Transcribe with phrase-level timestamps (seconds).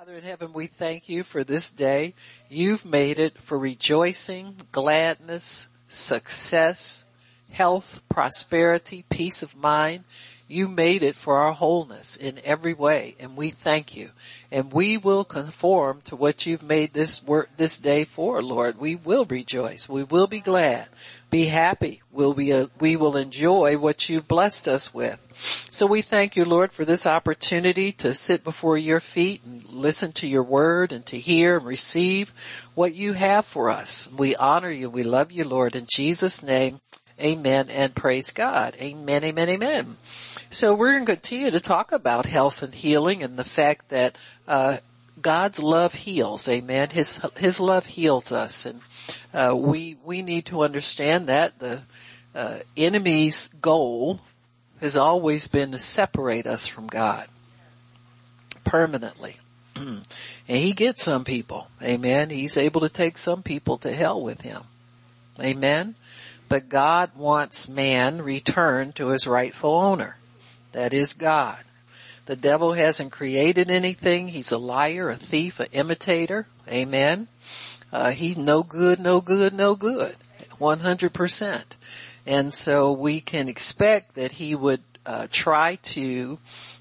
[0.00, 2.14] Father in heaven, we thank you for this day.
[2.48, 7.04] You've made it for rejoicing, gladness, success,
[7.52, 10.04] health, prosperity, peace of mind.
[10.50, 14.10] You made it for our wholeness in every way and we thank you.
[14.50, 18.78] And we will conform to what you've made this work, this day for, Lord.
[18.78, 19.88] We will rejoice.
[19.88, 20.88] We will be glad.
[21.30, 22.02] Be happy.
[22.10, 25.28] We'll be, a, we will enjoy what you've blessed us with.
[25.70, 30.10] So we thank you, Lord, for this opportunity to sit before your feet and listen
[30.14, 32.32] to your word and to hear and receive
[32.74, 34.12] what you have for us.
[34.18, 34.90] We honor you.
[34.90, 35.76] We love you, Lord.
[35.76, 36.80] In Jesus name,
[37.20, 38.76] amen and praise God.
[38.80, 39.96] Amen, amen, amen.
[40.50, 44.16] So we're going to continue to talk about health and healing and the fact that,
[44.48, 44.78] uh,
[45.22, 46.48] God's love heals.
[46.48, 46.90] Amen.
[46.90, 48.80] His, His love heals us and,
[49.32, 51.82] uh, we, we need to understand that the,
[52.34, 54.20] uh, enemy's goal
[54.80, 57.26] has always been to separate us from God
[58.64, 59.36] permanently.
[59.76, 60.02] and
[60.48, 61.68] he gets some people.
[61.82, 62.30] Amen.
[62.30, 64.62] He's able to take some people to hell with him.
[65.40, 65.94] Amen.
[66.48, 70.16] But God wants man returned to his rightful owner.
[70.72, 71.62] That is God.
[72.26, 74.28] The devil hasn't created anything.
[74.28, 76.46] He's a liar, a thief, an imitator.
[76.68, 77.28] Amen.
[77.92, 80.14] Uh, he's no good, no good, no good.
[80.60, 81.64] 100%.
[82.26, 86.38] And so we can expect that he would uh, try to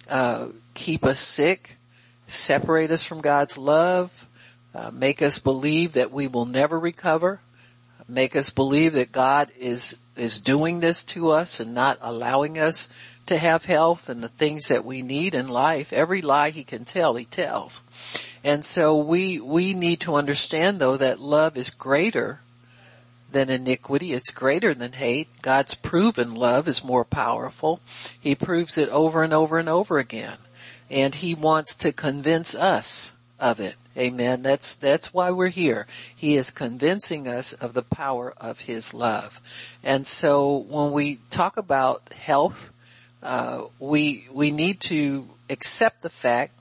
[0.10, 1.78] uh, keep us sick,
[2.28, 4.28] separate us from God's love,
[4.76, 7.40] uh, make us believe that we will never recover,
[8.08, 12.92] make us believe that God is is doing this to us and not allowing us
[13.30, 15.94] to have health and the things that we need in life.
[15.94, 17.84] Every lie he can tell, he tells.
[18.44, 22.42] And so we, we need to understand though that love is greater
[23.32, 24.14] than iniquity.
[24.14, 25.28] It's greater than hate.
[25.44, 27.82] God's proven love is more powerful.
[28.20, 30.38] He proves it over and over and over again.
[30.90, 33.76] And he wants to convince us of it.
[33.96, 34.42] Amen.
[34.42, 35.86] That's, that's why we're here.
[36.16, 39.40] He is convincing us of the power of his love.
[39.84, 42.74] And so when we talk about health
[43.22, 46.54] uh, we we need to accept the fact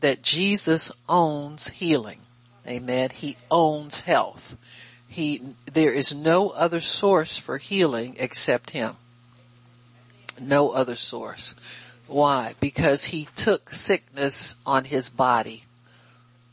[0.00, 2.20] that Jesus owns healing.
[2.66, 3.10] Amen.
[3.10, 4.56] He owns health.
[5.08, 5.42] He
[5.72, 8.96] there is no other source for healing except him.
[10.40, 11.54] No other source.
[12.06, 12.54] Why?
[12.60, 15.64] Because he took sickness on his body.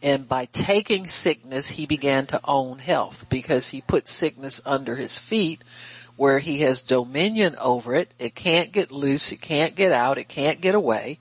[0.02, 5.18] And by taking sickness, he began to own health because he put sickness under his
[5.18, 5.64] feet
[6.18, 8.14] where he has dominion over it.
[8.20, 9.32] It can't get loose.
[9.32, 10.18] It can't get out.
[10.18, 11.20] It can't get away.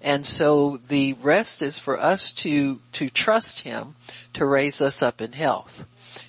[0.00, 3.94] And so the rest is for us to, to trust him
[4.32, 5.86] to raise us up in health.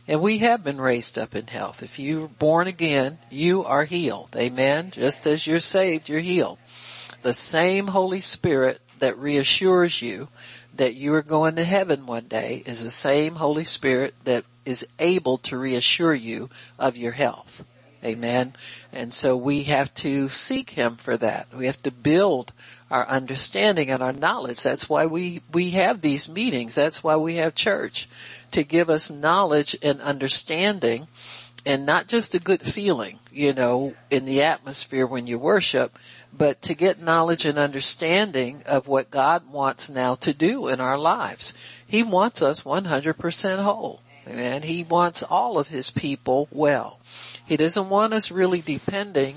[0.07, 1.81] And we have been raised up in health.
[1.81, 4.35] If you're born again, you are healed.
[4.35, 4.91] Amen.
[4.91, 6.59] Just as you're saved, you're healed.
[7.23, 10.27] The same Holy Spirit that reassures you
[10.75, 14.87] that you are going to heaven one day is the same Holy Spirit that is
[14.99, 17.63] able to reassure you of your health.
[18.03, 18.53] Amen.
[18.91, 21.47] And so we have to seek Him for that.
[21.55, 22.51] We have to build
[22.91, 24.61] our understanding and our knowledge.
[24.61, 26.75] That's why we, we have these meetings.
[26.75, 28.07] That's why we have church
[28.51, 31.07] to give us knowledge and understanding
[31.65, 35.97] and not just a good feeling, you know, in the atmosphere when you worship,
[36.35, 40.97] but to get knowledge and understanding of what God wants now to do in our
[40.97, 41.53] lives.
[41.87, 44.01] He wants us 100% whole.
[44.27, 44.61] Amen.
[44.63, 46.99] He wants all of His people well.
[47.45, 49.35] He doesn't want us really depending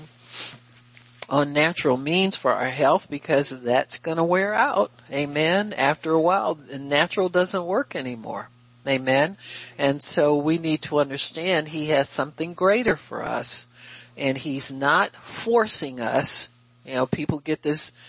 [1.29, 4.91] on natural means for our health because that's going to wear out.
[5.11, 5.73] Amen.
[5.73, 8.49] After a while, natural doesn't work anymore.
[8.87, 9.35] Amen.
[9.77, 13.73] And so we need to understand he has something greater for us
[14.15, 16.57] and he's not forcing us.
[16.85, 17.99] You know, people get this,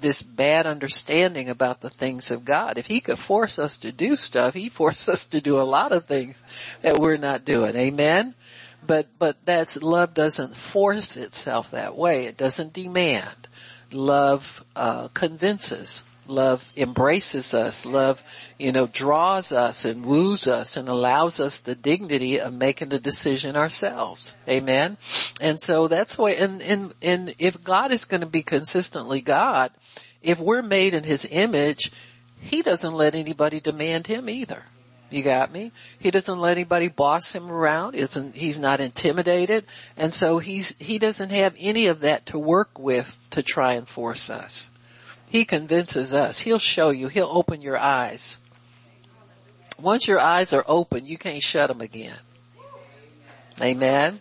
[0.00, 2.78] this bad understanding about the things of God.
[2.78, 5.92] If he could force us to do stuff, he forced us to do a lot
[5.92, 6.42] of things
[6.80, 7.76] that we're not doing.
[7.76, 8.34] Amen
[8.86, 12.26] but, but that's, love doesn't force itself that way.
[12.26, 13.48] It doesn't demand.
[13.92, 16.04] Love, uh, convinces.
[16.26, 17.84] Love embraces us.
[17.84, 18.22] Love,
[18.58, 22.98] you know, draws us and woos us and allows us the dignity of making the
[22.98, 24.36] decision ourselves.
[24.48, 24.96] Amen.
[25.40, 29.70] And so that's why, and, and, and if God is going to be consistently God,
[30.22, 31.92] if we're made in His image,
[32.40, 34.64] He doesn't let anybody demand Him either.
[35.10, 35.70] You got me?
[35.98, 37.94] He doesn't let anybody boss him around.
[37.94, 39.64] Isn't, he's not intimidated.
[39.96, 43.86] And so he's, he doesn't have any of that to work with to try and
[43.86, 44.70] force us.
[45.28, 46.40] He convinces us.
[46.40, 47.08] He'll show you.
[47.08, 48.38] He'll open your eyes.
[49.80, 52.18] Once your eyes are open, you can't shut them again.
[53.60, 54.20] Amen.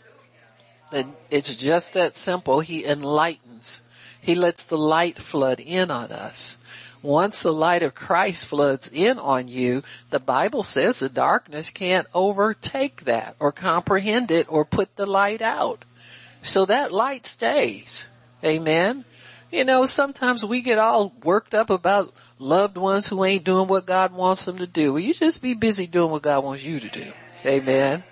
[1.31, 2.59] It's just that simple.
[2.59, 3.87] He enlightens.
[4.21, 6.57] He lets the light flood in on us
[7.03, 12.07] once the light of Christ floods in on you, the Bible says the darkness can't
[12.13, 15.83] overtake that or comprehend it or put the light out.
[16.41, 18.09] So that light stays.
[18.43, 19.03] Amen.
[19.51, 23.85] You know, sometimes we get all worked up about loved ones who ain't doing what
[23.85, 24.93] God wants them to do.
[24.93, 27.11] Well, you just be busy doing what God wants you to do.
[27.45, 28.03] Amen.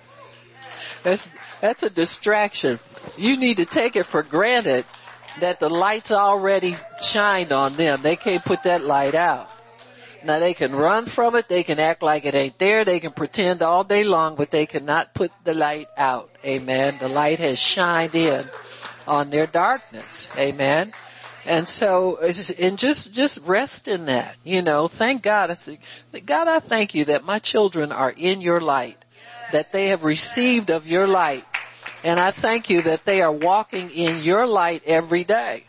[1.01, 2.79] That's, that's a distraction.
[3.17, 4.85] You need to take it for granted
[5.39, 8.01] that the light's already shined on them.
[8.01, 9.50] They can't put that light out.
[10.24, 13.12] Now they can run from it, they can act like it ain't there, they can
[13.12, 16.30] pretend all day long, but they cannot put the light out.
[16.45, 16.98] Amen.
[17.00, 18.48] The light has shined in
[19.07, 20.31] on their darkness.
[20.38, 20.94] Amen.
[21.44, 22.19] And so,
[22.60, 25.50] and just, just rest in that, you know, thank God.
[25.50, 25.80] I say,
[26.24, 28.98] God, I thank you that my children are in your light,
[29.51, 31.45] that they have received of your light.
[32.03, 35.65] And I thank you that they are walking in your light every day.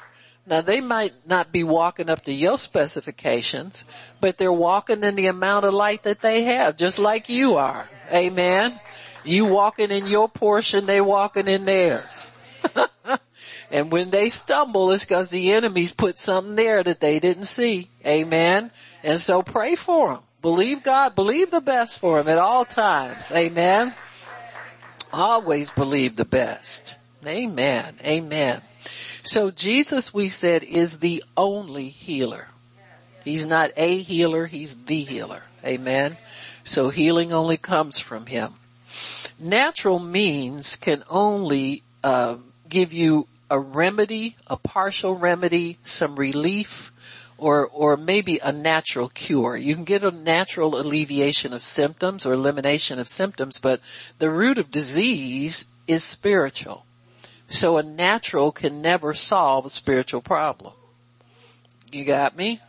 [0.47, 3.85] Now they might not be walking up to your specifications,
[4.21, 7.89] but they're walking in the amount of light that they have, just like you are.
[8.13, 8.79] Amen.
[9.25, 12.33] You walking in your portion, they walking in theirs.
[13.71, 17.89] and when they stumble, it's because the enemies put something there that they didn't see.
[18.05, 18.73] Amen.
[19.05, 20.23] And so pray for them.
[20.41, 23.31] Believe God, believe the best for them at all times.
[23.31, 23.95] Amen.
[25.13, 26.97] Always believe the best.
[27.27, 27.95] Amen.
[28.05, 28.61] Amen.
[29.23, 32.49] So Jesus, we said, is the only healer.
[33.25, 35.43] He's not a healer, he's the healer.
[35.65, 36.17] Amen.
[36.65, 38.55] So healing only comes from him.
[39.39, 42.37] Natural means can only uh,
[42.69, 46.92] give you a remedy, a partial remedy, some relief,
[47.43, 49.57] or, or maybe a natural cure.
[49.57, 53.81] You can get a natural alleviation of symptoms or elimination of symptoms, but
[54.21, 56.87] the root of disease is spiritual.
[57.49, 60.75] So a natural can never solve a spiritual problem.
[61.91, 62.61] You got me?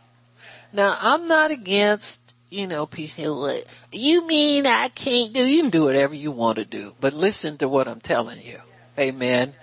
[0.72, 3.56] Now I'm not against, you know, people,
[3.92, 7.58] you mean I can't do, you can do whatever you want to do, but listen
[7.58, 8.60] to what I'm telling you.
[8.98, 9.54] Amen.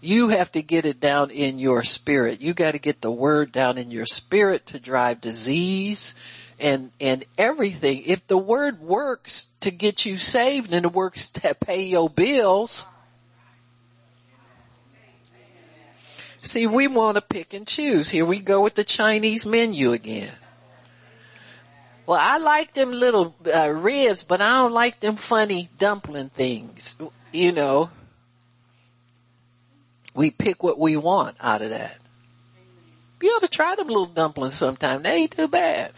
[0.00, 2.40] You have to get it down in your spirit.
[2.40, 6.14] You got to get the word down in your spirit to drive disease
[6.60, 8.04] and, and everything.
[8.06, 12.86] If the word works to get you saved and it works to pay your bills,
[16.40, 18.08] See, we want to pick and choose.
[18.08, 20.32] Here we go with the Chinese menu again.
[22.06, 27.02] Well, I like them little uh, ribs, but I don't like them funny dumpling things.
[27.32, 27.90] You know,
[30.18, 31.96] we pick what we want out of that.
[33.22, 35.04] You ought to try them little dumplings sometime.
[35.04, 35.92] They ain't too bad.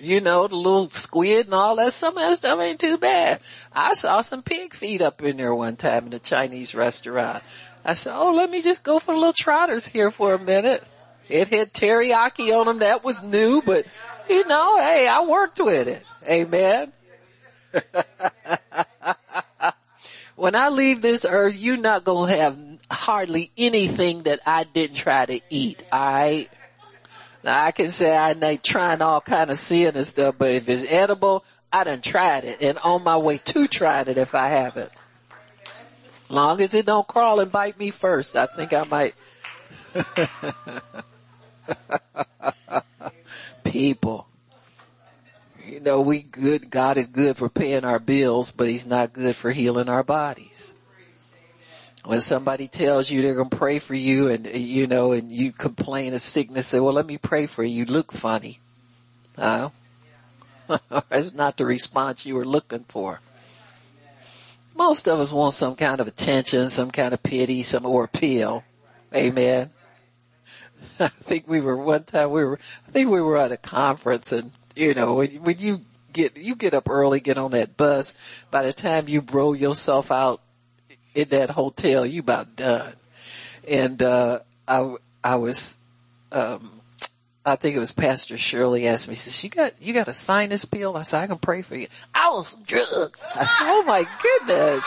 [0.00, 3.40] You know, the little squid and all that, some of that stuff ain't too bad.
[3.70, 7.42] I saw some pig feet up in there one time in a Chinese restaurant.
[7.84, 10.82] I said, oh, let me just go for the little trotters here for a minute.
[11.28, 12.78] It had teriyaki on them.
[12.78, 13.86] That was new, but
[14.28, 16.02] you know, hey, I worked with it.
[16.26, 16.92] Amen.
[20.36, 22.58] when I leave this earth, you're not going to have
[22.90, 25.82] hardly anything that I didn't try to eat.
[25.92, 26.50] Alright.
[27.42, 30.68] Now I can say I ain't trying all kind of sin and stuff, but if
[30.68, 34.48] it's edible, I done tried it and on my way to trying it if I
[34.48, 34.90] haven't.
[36.28, 39.14] Long as it don't crawl and bite me first, I think I might.
[43.64, 44.26] People.
[45.86, 49.52] Know, we good, God is good for paying our bills, but He's not good for
[49.52, 50.74] healing our bodies.
[52.04, 56.12] When somebody tells you they're gonna pray for you and, you know, and you complain
[56.12, 58.58] of sickness, say, well let me pray for you, you look funny.
[59.38, 59.70] Uh,
[61.08, 63.20] that's not the response you were looking for
[64.76, 68.62] most of us want some kind of attention, some kind of pity, some or appeal.
[69.14, 69.70] Amen.
[71.00, 74.32] I think we were one time we were, I think we were at a conference
[74.32, 75.80] and you know, when, you
[76.12, 78.16] get, you get up early, get on that bus,
[78.50, 80.40] by the time you roll yourself out
[81.14, 82.92] in that hotel, you about done.
[83.66, 85.78] And, uh, I, I was,
[86.30, 86.70] um,
[87.44, 90.12] I think it was Pastor Shirley asked me, she says, you got, you got a
[90.12, 90.96] sinus pill?
[90.96, 91.86] I said, I can pray for you.
[92.14, 93.26] I was drugs.
[93.34, 94.84] I said, oh my goodness.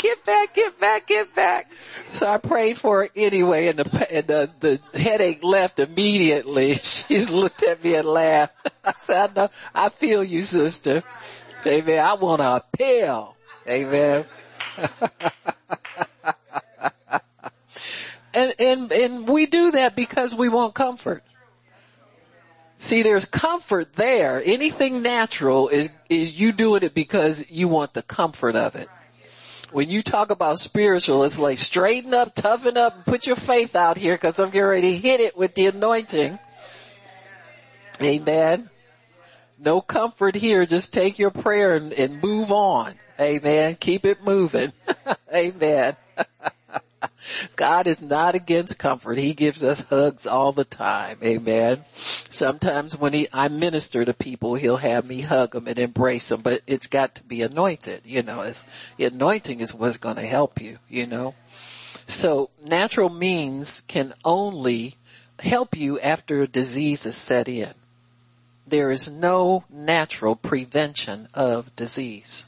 [0.00, 1.70] Get back, get back, get back.
[2.08, 6.74] So I prayed for her anyway and the, and the, the headache left immediately.
[7.10, 8.70] She looked at me and laughed.
[8.84, 11.02] I said, I know, I feel you sister.
[11.66, 11.98] Amen.
[11.98, 13.36] I want a pill.
[13.68, 14.24] Amen.
[18.32, 21.22] and, and, and we do that because we want comfort.
[22.78, 24.42] See, there's comfort there.
[24.42, 28.88] Anything natural is, is you doing it because you want the comfort of it.
[29.72, 33.96] When you talk about spiritual, it's like straighten up, toughen up, put your faith out
[33.96, 36.38] here because I'm getting ready to hit it with the anointing.
[38.02, 38.70] Amen.
[39.58, 40.64] No comfort here.
[40.66, 42.94] Just take your prayer and, and move on.
[43.20, 43.76] Amen.
[43.78, 44.72] Keep it moving.
[45.34, 45.96] Amen.
[47.56, 49.18] God is not against comfort.
[49.18, 51.18] He gives us hugs all the time.
[51.22, 51.84] Amen.
[51.94, 56.42] Sometimes when he, I minister to people, he'll have me hug them and embrace them,
[56.42, 58.02] but it's got to be anointed.
[58.04, 58.64] You know, it's,
[58.98, 61.34] anointing is what's going to help you, you know.
[62.06, 64.94] So natural means can only
[65.38, 67.72] help you after a disease is set in.
[68.66, 72.46] There is no natural prevention of disease.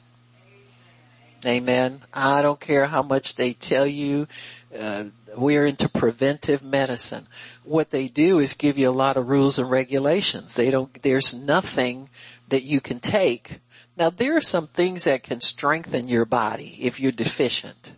[1.44, 2.00] Amen.
[2.14, 4.28] I don't care how much they tell you.
[4.76, 5.04] Uh,
[5.36, 7.26] we're into preventive medicine.
[7.64, 10.54] What they do is give you a lot of rules and regulations.
[10.54, 12.10] They don't, there's nothing
[12.48, 13.58] that you can take.
[13.96, 17.94] Now there are some things that can strengthen your body if you're deficient.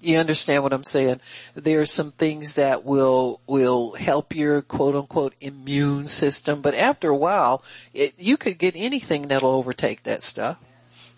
[0.00, 1.20] You understand what I'm saying?
[1.54, 7.08] There are some things that will, will help your quote unquote immune system, but after
[7.08, 10.58] a while, it, you could get anything that'll overtake that stuff.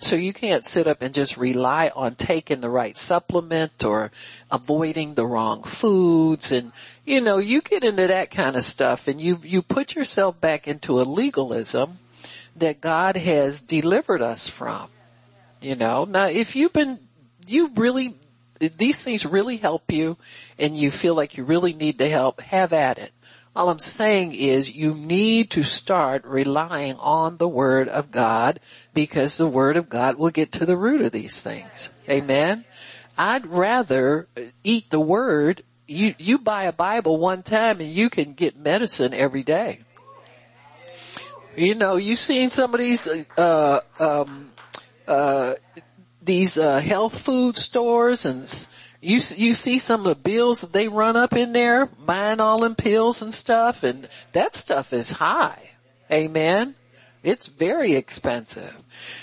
[0.03, 4.11] So you can't sit up and just rely on taking the right supplement or
[4.51, 6.73] avoiding the wrong foods and,
[7.05, 10.67] you know, you get into that kind of stuff and you, you put yourself back
[10.67, 11.99] into a legalism
[12.57, 14.89] that God has delivered us from.
[15.61, 16.99] You know, now if you've been,
[17.47, 18.15] you really,
[18.59, 20.17] these things really help you
[20.59, 23.13] and you feel like you really need the help, have at it.
[23.55, 28.61] All I'm saying is you need to start relying on the Word of God
[28.95, 31.91] because the Word of God will get to the root of these things.
[32.09, 32.65] Amen.
[33.19, 34.29] I'd rather
[34.63, 35.63] eat the Word.
[35.89, 39.81] You, you buy a Bible one time and you can get medicine every day.
[41.57, 44.53] You know, you've seen some of these, uh, um,
[45.09, 45.55] uh,
[46.23, 48.49] these, uh, health food stores and
[49.01, 52.59] you, you see some of the bills that they run up in there, buying all
[52.59, 55.71] them pills and stuff, and that stuff is high.
[56.13, 56.75] Amen.
[57.23, 58.75] It's very expensive.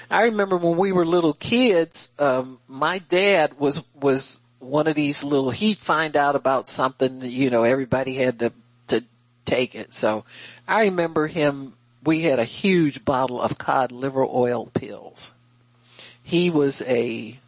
[0.10, 5.24] I remember when we were little kids, um, my dad was, was one of these
[5.24, 8.54] little, he'd find out about something, you know, everybody had to,
[8.88, 9.04] to
[9.46, 9.94] take it.
[9.94, 10.26] So
[10.68, 15.34] I remember him, we had a huge bottle of cod liver oil pills.
[16.24, 17.40] He was a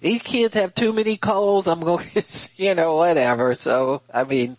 [0.00, 1.66] these kids have too many colds.
[1.66, 2.06] I'm going,
[2.56, 3.54] you know, whatever.
[3.54, 4.56] So, I mean,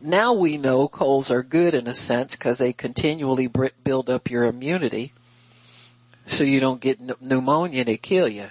[0.00, 4.44] now we know colds are good in a sense because they continually build up your
[4.44, 5.12] immunity
[6.26, 8.48] so you don't get pneumonia they kill you.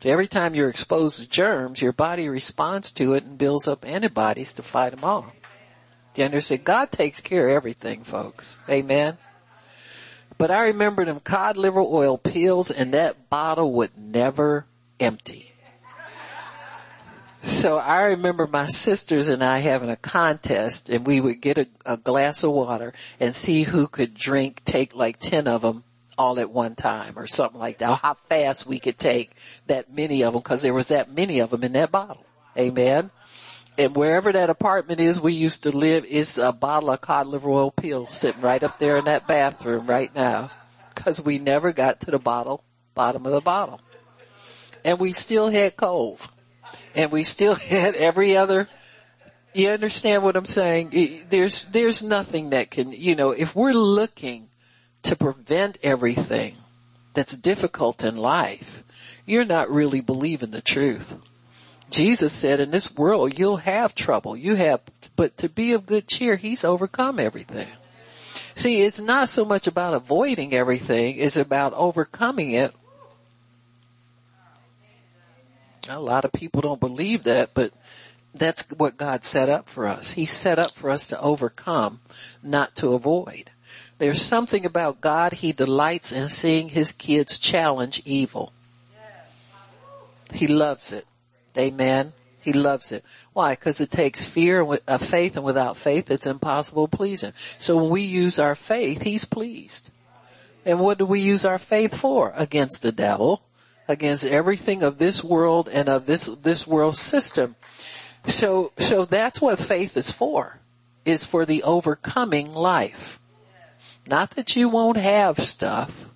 [0.00, 3.86] So Every time you're exposed to germs, your body responds to it and builds up
[3.86, 5.32] antibodies to fight them off.
[6.14, 6.64] Do you understand?
[6.64, 8.60] God takes care of everything, folks.
[8.68, 9.16] Amen.
[10.42, 14.66] But I remember them cod liver oil pills and that bottle would never
[14.98, 15.52] empty.
[17.42, 21.68] So I remember my sisters and I having a contest and we would get a,
[21.86, 25.84] a, glass of water and see who could drink, take like 10 of them
[26.18, 28.00] all at one time or something like that.
[28.00, 29.30] How fast we could take
[29.68, 32.26] that many of them because there was that many of them in that bottle.
[32.58, 33.12] Amen
[33.78, 37.50] and wherever that apartment is we used to live is a bottle of cod liver
[37.50, 40.50] oil pills sitting right up there in that bathroom right now.
[40.94, 42.62] Cause we never got to the bottle,
[42.94, 43.80] bottom of the bottle.
[44.84, 46.38] And we still had colds.
[46.94, 48.68] And we still had every other,
[49.54, 51.24] you understand what I'm saying?
[51.30, 54.48] There's, there's nothing that can, you know, if we're looking
[55.02, 56.56] to prevent everything
[57.14, 58.84] that's difficult in life,
[59.24, 61.31] you're not really believing the truth.
[61.92, 64.36] Jesus said in this world you'll have trouble.
[64.36, 64.80] You have,
[65.14, 67.68] but to be of good cheer, he's overcome everything.
[68.54, 72.74] See, it's not so much about avoiding everything, it's about overcoming it.
[75.88, 77.72] A lot of people don't believe that, but
[78.34, 80.12] that's what God set up for us.
[80.12, 82.00] He set up for us to overcome,
[82.42, 83.50] not to avoid.
[83.98, 88.52] There's something about God, He delights in seeing His kids challenge evil.
[90.32, 91.04] He loves it.
[91.56, 92.12] Amen.
[92.40, 93.04] He loves it.
[93.32, 93.52] Why?
[93.52, 97.32] Because it takes fear of uh, faith and without faith it's impossible to please Him.
[97.58, 99.90] So when we use our faith, He's pleased.
[100.64, 102.32] And what do we use our faith for?
[102.36, 103.42] Against the devil,
[103.88, 107.56] against everything of this world and of this, this world system.
[108.26, 110.60] So, so that's what faith is for,
[111.04, 113.18] is for the overcoming life.
[114.06, 116.08] Not that you won't have stuff,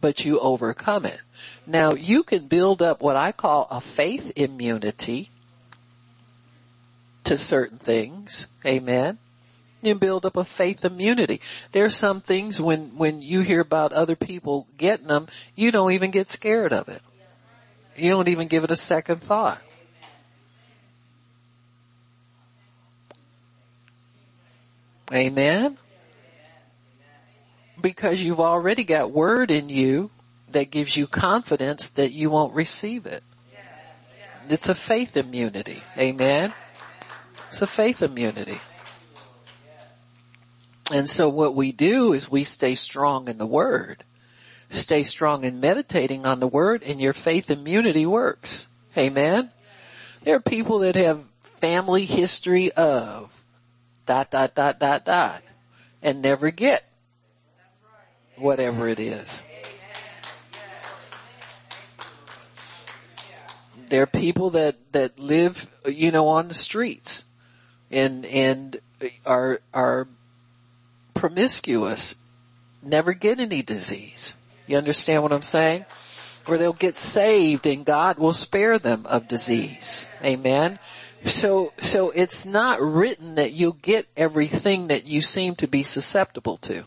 [0.00, 1.20] but you overcome it.
[1.66, 5.30] Now you can build up what I call a faith immunity
[7.24, 8.48] to certain things.
[8.66, 9.18] Amen.
[9.82, 11.40] You build up a faith immunity.
[11.72, 15.92] There are some things when, when you hear about other people getting them, you don't
[15.92, 17.02] even get scared of it.
[17.96, 19.62] You don't even give it a second thought.
[25.12, 25.76] Amen.
[27.80, 30.10] Because you've already got word in you
[30.54, 33.22] that gives you confidence that you won't receive it.
[34.48, 35.82] It's a faith immunity.
[35.96, 36.52] Amen.
[37.48, 38.60] It's a faith immunity.
[40.92, 44.04] And so what we do is we stay strong in the word.
[44.68, 48.68] Stay strong in meditating on the word and your faith immunity works.
[48.96, 49.50] Amen.
[50.22, 53.30] There are people that have family history of
[54.04, 55.42] dot, dot, dot, dot, dot
[56.02, 56.84] and never get
[58.36, 59.42] whatever it is.
[63.88, 67.30] There are people that, that live, you know, on the streets
[67.90, 68.80] and, and
[69.24, 70.08] are, are
[71.14, 72.22] promiscuous,
[72.82, 74.40] never get any disease.
[74.66, 75.84] You understand what I'm saying?
[76.46, 80.08] Or they'll get saved and God will spare them of disease.
[80.22, 80.78] Amen.
[81.24, 86.58] So, so it's not written that you'll get everything that you seem to be susceptible
[86.58, 86.84] to.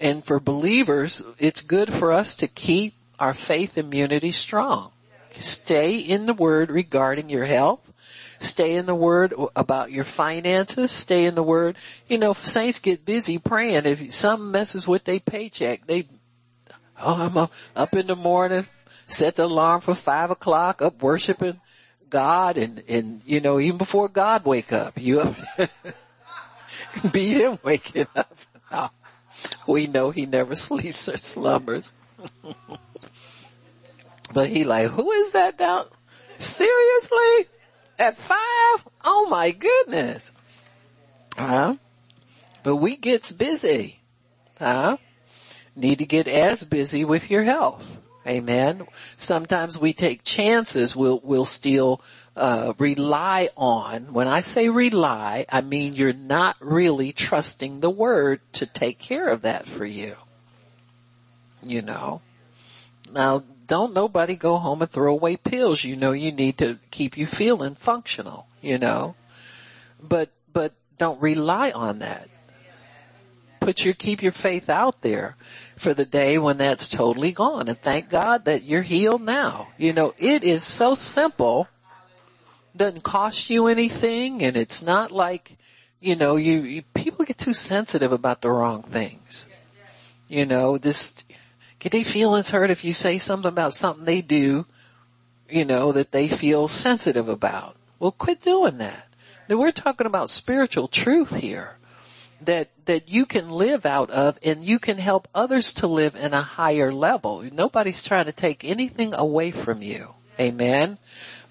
[0.00, 4.90] And for believers, it's good for us to keep our faith immunity strong.
[5.30, 7.92] Stay in the word regarding your health.
[8.40, 10.90] Stay in the word about your finances.
[10.90, 11.76] Stay in the word.
[12.08, 13.86] You know, saints get busy praying.
[13.86, 16.08] If something messes with their paycheck, they,
[17.00, 18.66] oh, I'm up in the morning,
[19.06, 21.60] set the alarm for five o'clock, up worshiping
[22.10, 25.36] God and, and, you know, even before God wake up, you up,
[27.12, 28.36] be him waking up.
[29.66, 31.92] We know he never sleeps or slumbers.
[34.32, 35.86] But he like, who is that down?
[36.38, 37.46] Seriously?
[37.98, 38.88] At five?
[39.04, 40.32] Oh my goodness.
[41.36, 41.76] Huh?
[42.62, 44.00] But we gets busy.
[44.58, 44.96] Huh?
[45.74, 48.00] Need to get as busy with your health.
[48.26, 48.86] Amen.
[49.16, 50.94] Sometimes we take chances.
[50.94, 52.00] We'll, we'll still,
[52.36, 54.12] uh, rely on.
[54.12, 59.28] When I say rely, I mean you're not really trusting the word to take care
[59.28, 60.16] of that for you.
[61.66, 62.22] You know.
[63.12, 65.82] Now, don't nobody go home and throw away pills.
[65.82, 69.14] You know you need to keep you feeling functional, you know.
[69.98, 72.28] But, but don't rely on that.
[73.60, 75.36] Put your, keep your faith out there
[75.74, 79.68] for the day when that's totally gone and thank God that you're healed now.
[79.78, 81.66] You know, it is so simple.
[82.76, 85.56] Doesn't cost you anything and it's not like,
[85.98, 89.46] you know, you, you people get too sensitive about the wrong things.
[90.28, 91.31] You know, just,
[91.82, 94.66] Get their feelings hurt if you say something about something they do,
[95.50, 97.74] you know, that they feel sensitive about.
[97.98, 99.08] Well, quit doing that.
[99.48, 101.78] Now we're talking about spiritual truth here
[102.40, 106.32] that, that you can live out of and you can help others to live in
[106.32, 107.42] a higher level.
[107.52, 110.14] Nobody's trying to take anything away from you.
[110.38, 110.98] Amen.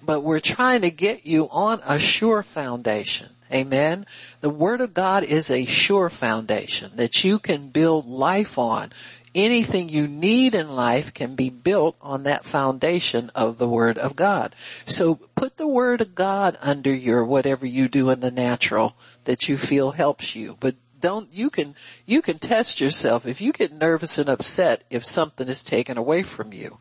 [0.02, 3.28] But we're trying to get you on a sure foundation.
[3.52, 4.06] Amen.
[4.40, 8.92] The Word of God is a sure foundation that you can build life on
[9.34, 14.16] anything you need in life can be built on that foundation of the Word of
[14.16, 14.54] God.
[14.86, 19.48] So put the Word of God under your whatever you do in the natural that
[19.48, 20.56] you feel helps you.
[20.60, 21.74] But don't, you can,
[22.06, 26.22] you can test yourself if you get nervous and upset if something is taken away
[26.22, 26.78] from you.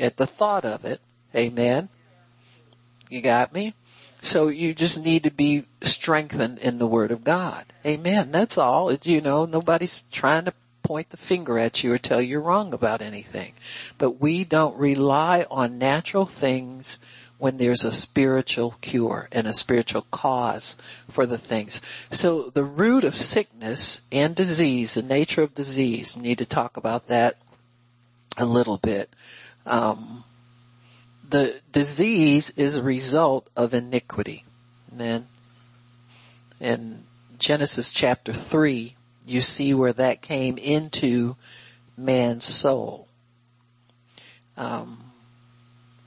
[0.00, 1.00] At the thought of it,
[1.34, 1.88] amen.
[3.08, 3.74] You got me?
[4.20, 7.64] So you just need to be strengthened in the Word of God.
[7.84, 8.30] Amen.
[8.30, 8.92] That's all.
[8.92, 13.02] You know, nobody's trying to point the finger at you or tell you're wrong about
[13.02, 13.52] anything.
[13.98, 16.98] But we don't rely on natural things
[17.38, 21.80] when there's a spiritual cure and a spiritual cause for the things.
[22.12, 27.08] So the root of sickness and disease, the nature of disease, need to talk about
[27.08, 27.36] that
[28.38, 29.10] a little bit.
[29.66, 30.22] Um,
[31.28, 34.44] the disease is a result of iniquity.
[34.90, 35.26] And then
[36.60, 37.04] in
[37.38, 38.94] Genesis chapter 3,
[39.26, 41.36] you see where that came into
[41.96, 43.08] man's soul.
[44.56, 44.98] Um,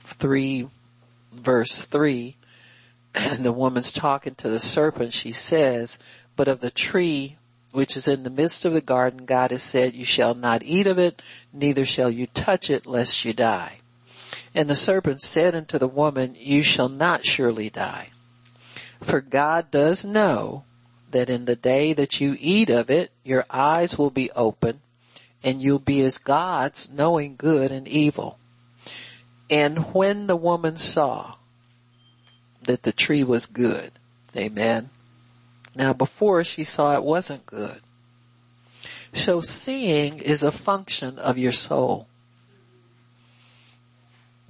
[0.00, 0.68] three,
[1.32, 2.36] verse three,
[3.14, 5.12] and the woman's talking to the serpent.
[5.12, 5.98] She says,
[6.36, 7.36] but of the tree
[7.72, 10.86] which is in the midst of the garden, God has said, you shall not eat
[10.86, 11.20] of it,
[11.52, 13.80] neither shall you touch it, lest you die.
[14.54, 18.08] And the serpent said unto the woman, you shall not surely die.
[19.02, 20.64] For God does know
[21.16, 24.80] that in the day that you eat of it, your eyes will be open
[25.42, 28.38] and you'll be as gods knowing good and evil.
[29.48, 31.36] And when the woman saw
[32.64, 33.92] that the tree was good,
[34.36, 34.90] amen.
[35.74, 37.80] Now before she saw it wasn't good.
[39.14, 42.08] So seeing is a function of your soul.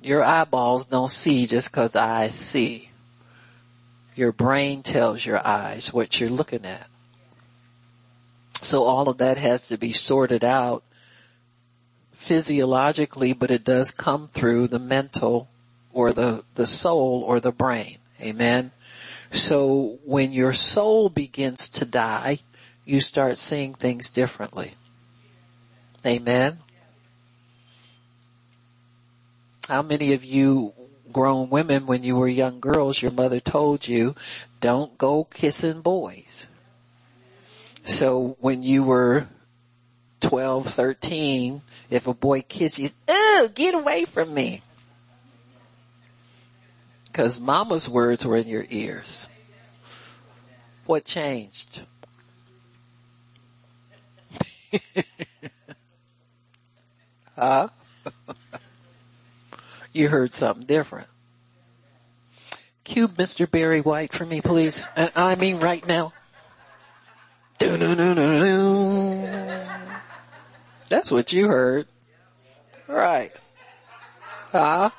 [0.02, 2.90] Your eyeballs don't see just cause eyes see.
[4.16, 6.88] Your brain tells your eyes what you're looking at.
[8.62, 10.82] So all of that has to be sorted out
[12.12, 15.48] physiologically, but it does come through the mental
[15.92, 17.98] or the, the soul or the brain.
[18.20, 18.72] Amen.
[19.30, 22.38] So when your soul begins to die,
[22.86, 24.72] you start seeing things differently.
[26.06, 26.58] Amen.
[29.68, 30.72] How many of you
[31.16, 34.14] grown women when you were young girls, your mother told you,
[34.60, 36.50] don't go kissing boys.
[37.84, 39.26] So when you were
[40.20, 44.60] 12, 13, if a boy kisses you, oh, get away from me.
[47.14, 49.26] Cause mama's words were in your ears.
[50.84, 51.80] What changed?
[57.34, 57.68] huh?
[59.96, 61.08] You heard something different.
[62.84, 63.50] Cue Mr.
[63.50, 64.86] Barry White for me, please.
[64.94, 66.12] And I mean right now.
[70.88, 71.88] That's what you heard.
[72.86, 73.32] Right.
[74.52, 74.90] Huh?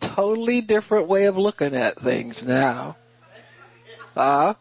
[0.00, 2.96] Totally different way of looking at things now.
[4.14, 4.54] Huh?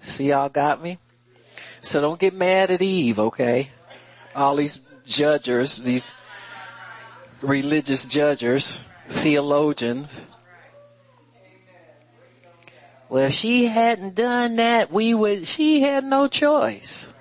[0.00, 0.98] See y'all got me?
[1.80, 3.70] So don't get mad at Eve, okay?
[4.34, 6.16] All these judgers, these
[7.40, 10.24] religious judgers, theologians.
[13.08, 17.12] Well, if she hadn't done that, we would, she had no choice.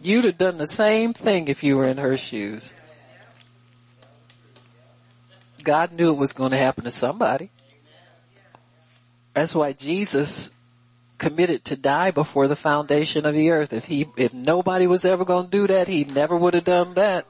[0.00, 2.72] You'd have done the same thing if you were in her shoes.
[5.62, 7.50] God knew it was going to happen to somebody.
[9.34, 10.55] That's why Jesus
[11.18, 13.72] committed to die before the foundation of the earth.
[13.72, 16.94] If he, if nobody was ever going to do that, he never would have done
[16.94, 17.26] that.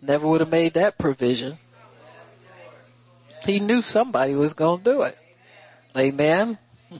[0.00, 1.58] Never would have made that provision.
[3.44, 5.18] He knew somebody was going to do it.
[5.96, 6.58] Amen.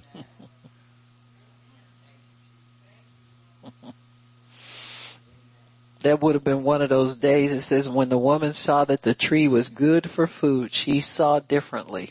[6.01, 7.53] that would have been one of those days.
[7.53, 11.38] It says when the woman saw that the tree was good for food, she saw
[11.38, 12.11] differently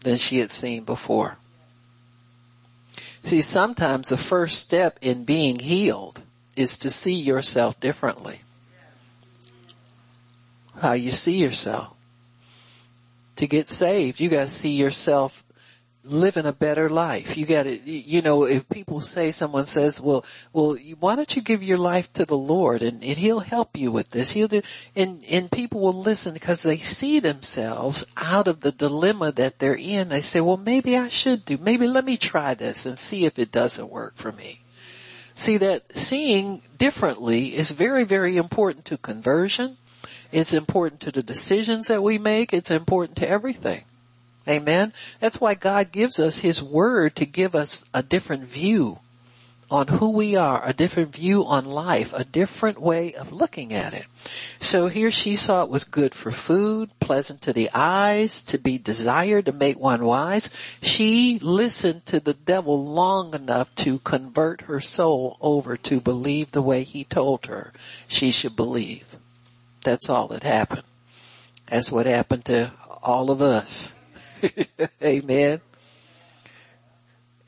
[0.00, 1.36] than she had seen before.
[3.24, 6.22] See, sometimes the first step in being healed
[6.56, 8.40] is to see yourself differently.
[10.80, 11.94] How you see yourself.
[13.36, 15.43] To get saved, you gotta see yourself
[16.04, 17.36] living a better life.
[17.36, 21.62] You gotta, you know, if people say, someone says, well, well, why don't you give
[21.62, 24.32] your life to the Lord and, and He'll help you with this.
[24.32, 24.62] He'll do,
[24.94, 29.74] and, and people will listen because they see themselves out of the dilemma that they're
[29.74, 30.10] in.
[30.10, 33.38] They say, well, maybe I should do, maybe let me try this and see if
[33.38, 34.60] it doesn't work for me.
[35.34, 39.78] See that seeing differently is very, very important to conversion.
[40.30, 42.52] It's important to the decisions that we make.
[42.52, 43.84] It's important to everything.
[44.48, 44.92] Amen.
[45.20, 48.98] That's why God gives us His Word to give us a different view
[49.70, 53.94] on who we are, a different view on life, a different way of looking at
[53.94, 54.06] it.
[54.60, 58.78] So here she saw it was good for food, pleasant to the eyes, to be
[58.78, 60.54] desired, to make one wise.
[60.82, 66.62] She listened to the devil long enough to convert her soul over to believe the
[66.62, 67.72] way he told her
[68.06, 69.16] she should believe.
[69.82, 70.84] That's all that happened.
[71.66, 73.93] That's what happened to all of us.
[75.02, 75.60] Amen.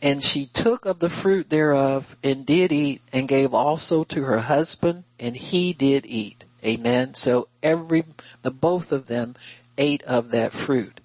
[0.03, 4.41] And she took of the fruit thereof and did eat and gave also to her
[4.41, 6.45] husband and he did eat.
[6.65, 7.15] Amen.
[7.15, 8.05] So every,
[8.43, 9.35] the both of them
[9.79, 11.01] ate of that fruit.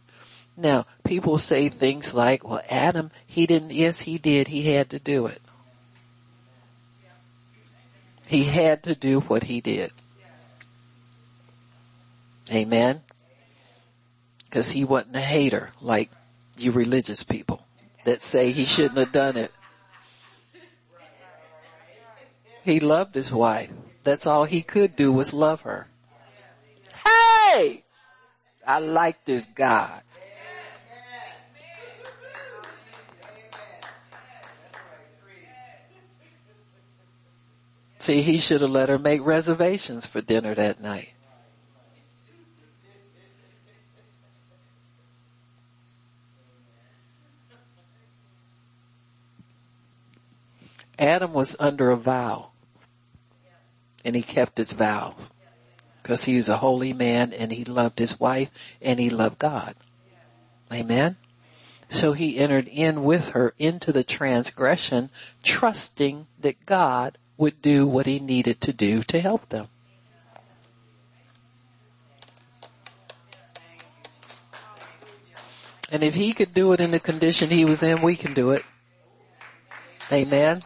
[0.57, 4.49] Now, people say things like, well, Adam, he didn't, yes, he did.
[4.49, 5.41] He had to do it.
[8.27, 9.91] He had to do what he did.
[12.51, 13.01] Amen
[14.51, 16.11] because he wasn't a hater like
[16.57, 17.65] you religious people
[18.03, 19.53] that say he shouldn't have done it.
[22.61, 23.71] He loved his wife.
[24.03, 25.87] That's all he could do was love her.
[27.05, 27.85] Hey!
[28.67, 30.01] I like this God.
[37.99, 41.13] See, he should have let her make reservations for dinner that night.
[51.01, 52.51] Adam was under a vow
[54.05, 55.15] and he kept his vow
[56.01, 58.51] because he was a holy man and he loved his wife
[58.83, 59.73] and he loved God.
[60.71, 61.17] Amen.
[61.89, 65.09] So he entered in with her into the transgression,
[65.41, 69.69] trusting that God would do what he needed to do to help them.
[75.91, 78.51] And if he could do it in the condition he was in, we can do
[78.51, 78.63] it.
[80.11, 80.61] Amen.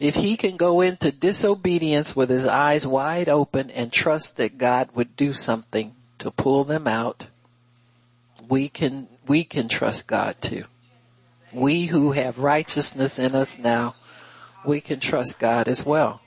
[0.00, 4.90] If he can go into disobedience with his eyes wide open and trust that God
[4.94, 7.26] would do something to pull them out,
[8.48, 10.64] we can, we can trust God too.
[11.52, 13.96] We who have righteousness in us now,
[14.64, 16.20] we can trust God as well.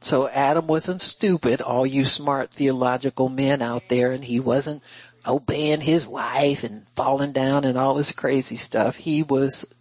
[0.00, 4.82] So Adam wasn't stupid, all you smart theological men out there, and he wasn't
[5.26, 8.96] obeying his wife and falling down and all this crazy stuff.
[8.96, 9.74] He was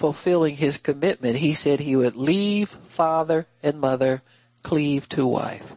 [0.00, 1.36] fulfilling his commitment.
[1.36, 4.22] He said he would leave father and mother,
[4.62, 5.76] cleave to wife.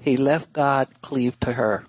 [0.00, 1.84] He left God, cleave to her.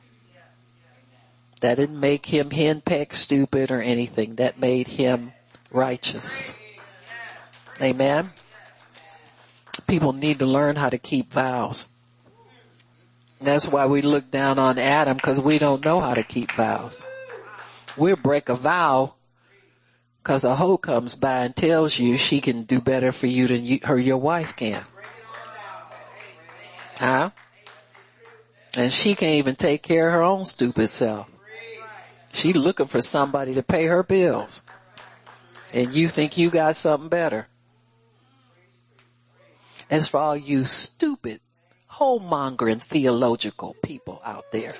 [1.61, 4.35] That didn't make him henpeck stupid or anything.
[4.35, 5.33] That made him
[5.69, 6.51] righteous.
[7.79, 8.31] Amen.
[9.85, 11.87] People need to learn how to keep vows.
[13.39, 17.03] That's why we look down on Adam because we don't know how to keep vows.
[17.95, 19.13] We'll break a vow
[20.27, 23.63] Cause a hoe comes by and tells you she can do better for you than
[23.63, 24.83] you, her, your wife can.
[26.97, 27.29] Huh?
[28.73, 31.29] And she can't even take care of her own stupid self.
[32.33, 34.63] She looking for somebody to pay her bills.
[35.73, 37.47] And you think you got something better.
[39.89, 41.39] As for all you stupid,
[41.89, 44.75] homongering theological people out there.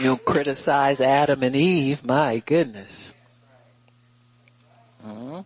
[0.00, 2.04] You'll criticize Adam and Eve.
[2.04, 3.12] My goodness.
[5.04, 5.42] Uh-huh.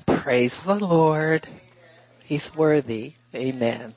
[0.07, 1.49] Praise the Lord.
[2.23, 3.15] He's worthy.
[3.35, 3.95] Amen.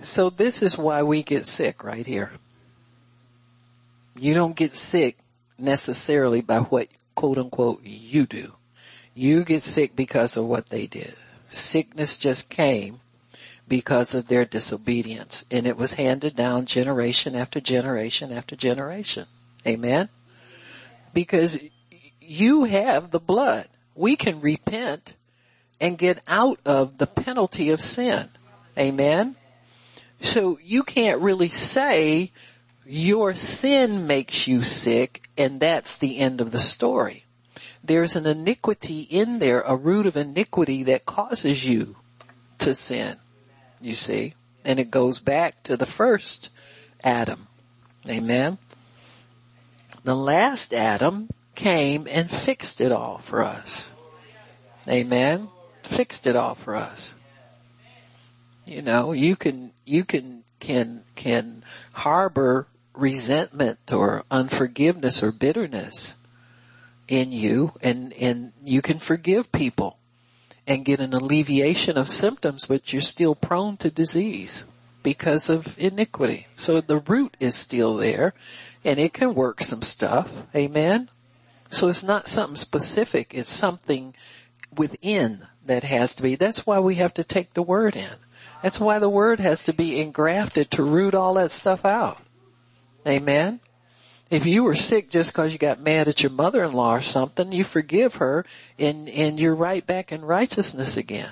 [0.00, 2.30] so this is why we get sick right here.
[4.16, 5.18] You don't get sick
[5.58, 8.52] necessarily by what quote unquote you do.
[9.14, 11.14] You get sick because of what they did.
[11.48, 13.00] Sickness just came
[13.68, 19.26] because of their disobedience and it was handed down generation after generation after generation.
[19.66, 20.08] Amen.
[21.12, 21.62] Because
[22.20, 23.68] you have the blood.
[23.94, 25.14] We can repent
[25.80, 28.28] and get out of the penalty of sin.
[28.78, 29.36] Amen.
[30.20, 32.30] So you can't really say
[32.84, 37.24] your sin makes you sick and that's the end of the story.
[37.84, 41.96] There's an iniquity in there, a root of iniquity that causes you
[42.58, 43.16] to sin,
[43.80, 46.50] you see, and it goes back to the first
[47.02, 47.48] Adam.
[48.08, 48.58] Amen.
[50.04, 53.92] The last Adam came and fixed it all for us.
[54.88, 55.48] Amen.
[55.82, 57.14] Fixed it all for us.
[58.64, 66.16] You know, you can, you can, can, can harbor resentment or unforgiveness or bitterness
[67.08, 69.98] in you and, and you can forgive people
[70.66, 74.64] and get an alleviation of symptoms, but you're still prone to disease
[75.02, 76.46] because of iniquity.
[76.56, 78.34] So the root is still there
[78.84, 80.30] and it can work some stuff.
[80.54, 81.08] Amen.
[81.70, 83.32] So it's not something specific.
[83.34, 84.14] It's something
[84.76, 86.34] within that has to be.
[86.34, 88.14] That's why we have to take the word in.
[88.62, 92.18] That's why the word has to be engrafted to root all that stuff out.
[93.06, 93.60] Amen.
[94.30, 97.64] If you were sick just because you got mad at your mother-in-law or something, you
[97.64, 98.46] forgive her
[98.78, 101.30] and, and you're right back in righteousness again.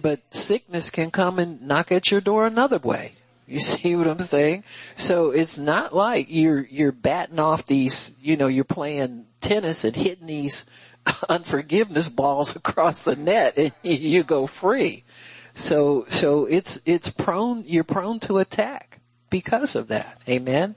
[0.00, 3.12] But sickness can come and knock at your door another way.
[3.46, 4.64] You see what I'm saying?
[4.96, 9.94] So it's not like you're, you're batting off these, you know, you're playing tennis and
[9.94, 10.68] hitting these
[11.28, 15.04] unforgiveness balls across the net and you go free.
[15.52, 18.93] So, so it's, it's prone, you're prone to attack
[19.34, 20.20] because of that.
[20.28, 20.76] Amen.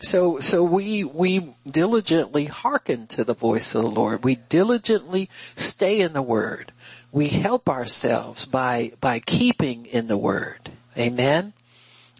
[0.00, 4.22] So, so we, we diligently hearken to the voice of the Lord.
[4.22, 6.70] We diligently stay in the word.
[7.10, 10.70] We help ourselves by, by keeping in the word.
[10.96, 11.54] Amen.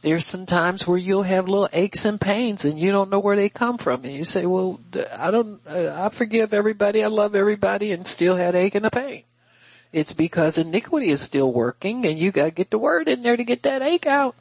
[0.02, 3.36] There's some times where you'll have little aches and pains and you don't know where
[3.36, 4.04] they come from.
[4.04, 4.80] And you say, well,
[5.16, 7.04] I don't, uh, I forgive everybody.
[7.04, 9.22] I love everybody and still had ache and a pain.
[9.92, 13.44] It's because iniquity is still working and you gotta get the word in there to
[13.44, 14.34] get that ache out.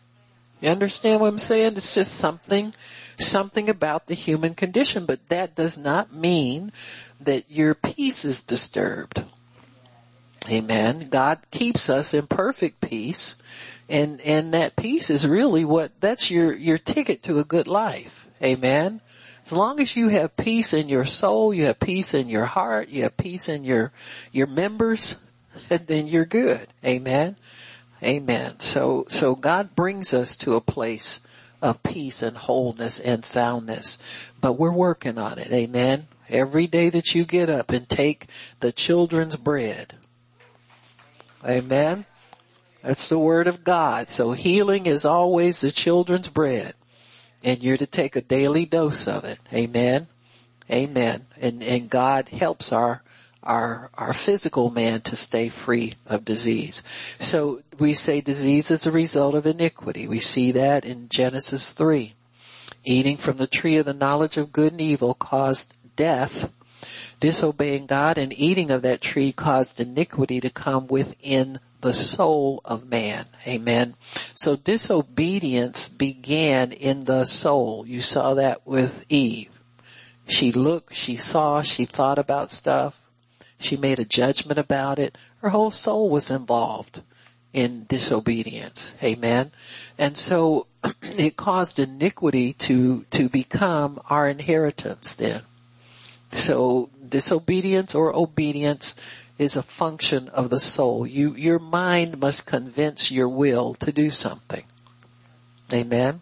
[0.62, 1.74] You understand what I'm saying?
[1.76, 2.74] It's just something,
[3.20, 6.72] something about the human condition, but that does not mean
[7.20, 9.24] that your peace is disturbed.
[10.50, 11.10] Amen.
[11.10, 13.42] God keeps us in perfect peace
[13.90, 18.28] and, and that peace is really what, that's your, your ticket to a good life.
[18.42, 19.02] Amen.
[19.46, 22.90] As long as you have peace in your soul, you have peace in your heart,
[22.90, 23.94] you have peace in your,
[24.32, 25.24] your members,
[25.70, 26.68] then you're good.
[26.84, 27.38] Amen.
[28.04, 28.60] Amen.
[28.60, 31.28] So, so God brings us to a place
[31.62, 34.00] of peace and wholeness and soundness,
[34.40, 35.52] but we're working on it.
[35.52, 36.08] Amen.
[36.30, 38.28] Every day that you get up and take
[38.60, 39.96] the children's bread.
[41.44, 42.06] Amen.
[42.84, 44.10] That's the word of God.
[44.10, 46.74] So healing is always the children's bread.
[47.44, 49.40] And you're to take a daily dose of it.
[49.54, 50.08] Amen.
[50.70, 51.26] Amen.
[51.38, 53.02] And, and God helps our,
[53.48, 56.84] our, our physical man to stay free of disease.
[57.18, 60.08] So we say disease is a result of iniquity.
[60.08, 62.14] We see that in Genesis 3.
[62.84, 66.54] Eating from the tree of the knowledge of good and evil caused death.
[67.20, 72.90] Disobeying God and eating of that tree caused iniquity to come within the soul of
[72.90, 73.26] man.
[73.48, 73.96] Amen.
[74.34, 77.86] So disobedience began in the soul.
[77.88, 79.52] You saw that with Eve.
[80.28, 83.00] She looked, she saw, she thought about stuff.
[83.60, 85.18] She made a judgment about it.
[85.42, 87.02] Her whole soul was involved
[87.54, 88.94] in disobedience.
[89.02, 89.52] Amen.
[89.98, 90.68] And so
[91.02, 95.42] it caused iniquity to, to become our inheritance then.
[96.34, 98.96] So disobedience or obedience
[99.38, 101.06] is a function of the soul.
[101.06, 104.64] You, your mind must convince your will to do something.
[105.72, 106.22] Amen.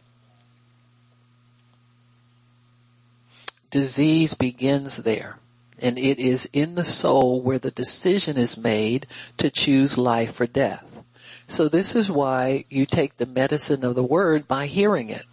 [3.71, 5.37] Disease begins there.
[5.81, 9.07] And it is in the soul where the decision is made
[9.37, 11.03] to choose life or death.
[11.47, 15.25] So this is why you take the medicine of the word by hearing it.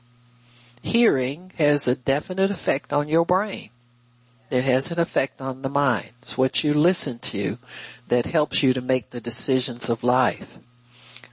[0.82, 3.70] Hearing has a definite effect on your brain.
[4.50, 6.10] It has an effect on the mind.
[6.20, 7.56] It's what you listen to
[8.08, 10.58] that helps you to make the decisions of life.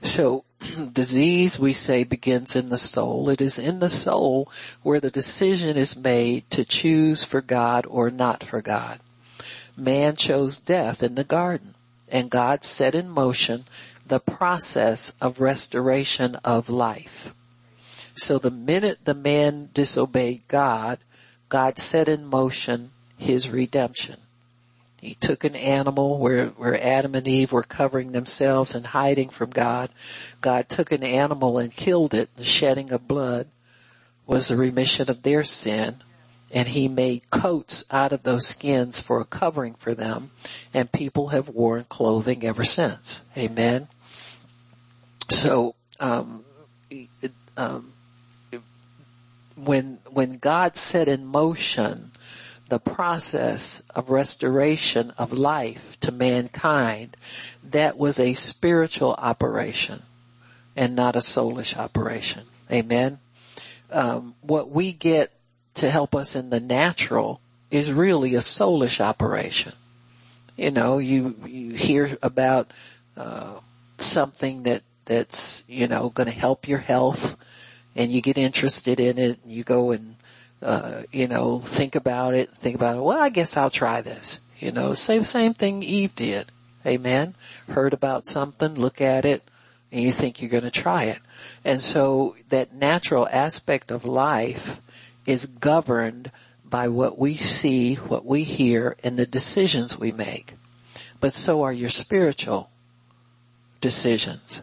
[0.02, 0.44] So
[0.92, 3.28] disease we say begins in the soul.
[3.28, 4.50] It is in the soul
[4.82, 8.98] where the decision is made to choose for God or not for God.
[9.76, 11.74] Man chose death in the garden
[12.10, 13.64] and God set in motion
[14.06, 17.32] the process of restoration of life.
[18.14, 20.98] So the minute the man disobeyed God,
[21.48, 24.16] God set in motion his redemption.
[25.00, 29.50] He took an animal where, where Adam and Eve were covering themselves and hiding from
[29.50, 29.88] God.
[30.42, 32.36] God took an animal and killed it.
[32.36, 33.46] The shedding of blood
[34.26, 35.96] was the remission of their sin.
[36.52, 40.32] And he made coats out of those skins for a covering for them.
[40.74, 43.22] And people have worn clothing ever since.
[43.38, 43.88] Amen.
[45.30, 46.44] So, um,
[47.56, 47.92] um,
[49.56, 52.09] when, when God set in motion
[52.70, 57.16] the process of restoration of life to mankind,
[57.62, 60.02] that was a spiritual operation
[60.76, 62.44] and not a soulish operation.
[62.72, 63.18] Amen.
[63.90, 65.32] Um, what we get
[65.74, 69.72] to help us in the natural is really a soulish operation.
[70.56, 72.70] You know, you you hear about
[73.16, 73.60] uh,
[73.98, 77.42] something that that's you know going to help your health,
[77.96, 80.16] and you get interested in it, and you go and
[80.62, 83.02] uh, you know, think about it, think about it.
[83.02, 84.40] Well, I guess I'll try this.
[84.58, 86.46] You know, same same thing Eve did.
[86.86, 87.34] Amen.
[87.68, 89.42] Heard about something, look at it,
[89.92, 91.20] and you think you're going to try it.
[91.64, 94.80] And so that natural aspect of life
[95.26, 96.30] is governed
[96.64, 100.54] by what we see, what we hear, and the decisions we make.
[101.20, 102.70] But so are your spiritual
[103.80, 104.62] decisions.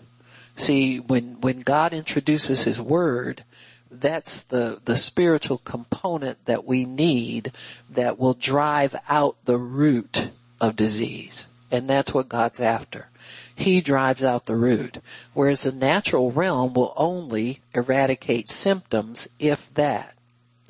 [0.55, 3.43] See, when, when God introduces His Word,
[3.91, 7.52] that's the, the spiritual component that we need
[7.89, 11.47] that will drive out the root of disease.
[11.71, 13.10] And that's what God's after.
[13.54, 15.00] He drives out the root.
[15.34, 20.15] Whereas the natural realm will only eradicate symptoms if that.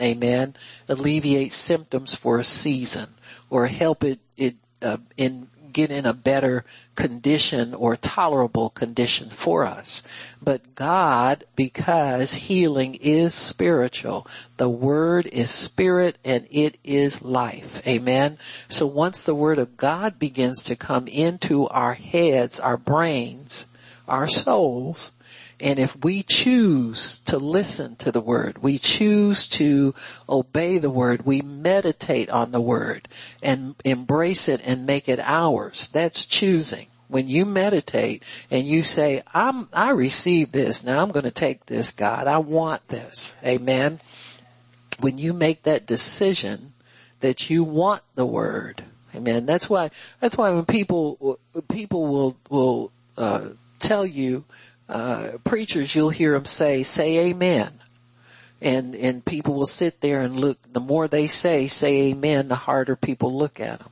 [0.02, 0.56] Amen.
[0.88, 3.10] Alleviate symptoms for a season
[3.50, 9.64] or help it, it uh, in get in a better condition or tolerable condition for
[9.64, 10.02] us.
[10.42, 14.26] But God, because healing is spiritual,
[14.58, 17.88] the word is spirit and it is life.
[17.88, 18.40] Amen.
[18.68, 23.68] So once the word of God begins to come into our heads, our brains,
[24.08, 25.12] our souls,
[25.60, 29.96] and if we choose to listen to the word, we choose to
[30.30, 33.08] obey the word, we meditate on the word
[33.42, 35.90] and embrace it and make it ours.
[35.90, 36.88] That's choosing.
[37.08, 40.84] When you meditate and you say, I'm, I receive this.
[40.84, 42.28] Now I'm going to take this, God.
[42.28, 43.38] I want this.
[43.44, 44.00] Amen.
[45.00, 46.74] When you make that decision
[47.22, 48.84] that you want the word,
[49.16, 49.46] amen.
[49.46, 49.90] That's why,
[50.20, 51.40] that's why when people,
[51.70, 53.50] people will, will, uh,
[53.80, 54.44] tell you
[54.90, 57.72] uh, preachers, you'll hear them say, say amen.
[58.62, 62.56] And, and people will sit there and look, the more they say, say amen, the
[62.56, 63.90] harder people look at them.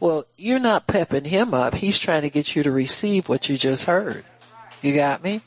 [0.00, 1.74] Well, you're not pepping him up.
[1.74, 4.24] He's trying to get you to receive what you just heard.
[4.82, 5.40] You got me?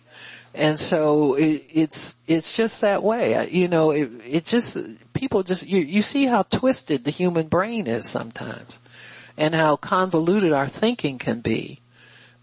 [0.55, 3.47] And so it, it's, it's just that way.
[3.49, 4.78] You know, it, it just,
[5.13, 8.80] people just, you, you see how twisted the human brain is sometimes
[9.38, 11.80] and how convoluted our thinking can be.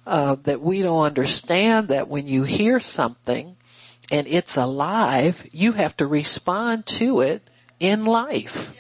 [0.07, 3.57] Uh, that we don't understand that when you hear something
[4.11, 7.49] and it's alive, you have to respond to it
[7.81, 8.75] in life.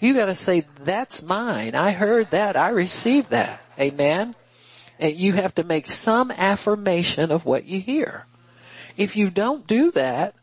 [0.00, 1.74] You gotta say, that's mine.
[1.74, 2.56] I heard that.
[2.56, 3.62] I received that.
[3.78, 4.34] Amen.
[4.98, 8.26] And you have to make some affirmation of what you hear.
[8.96, 10.34] If you don't do that,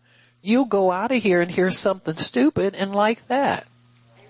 [0.42, 3.68] you'll go out of here and hear something stupid and like that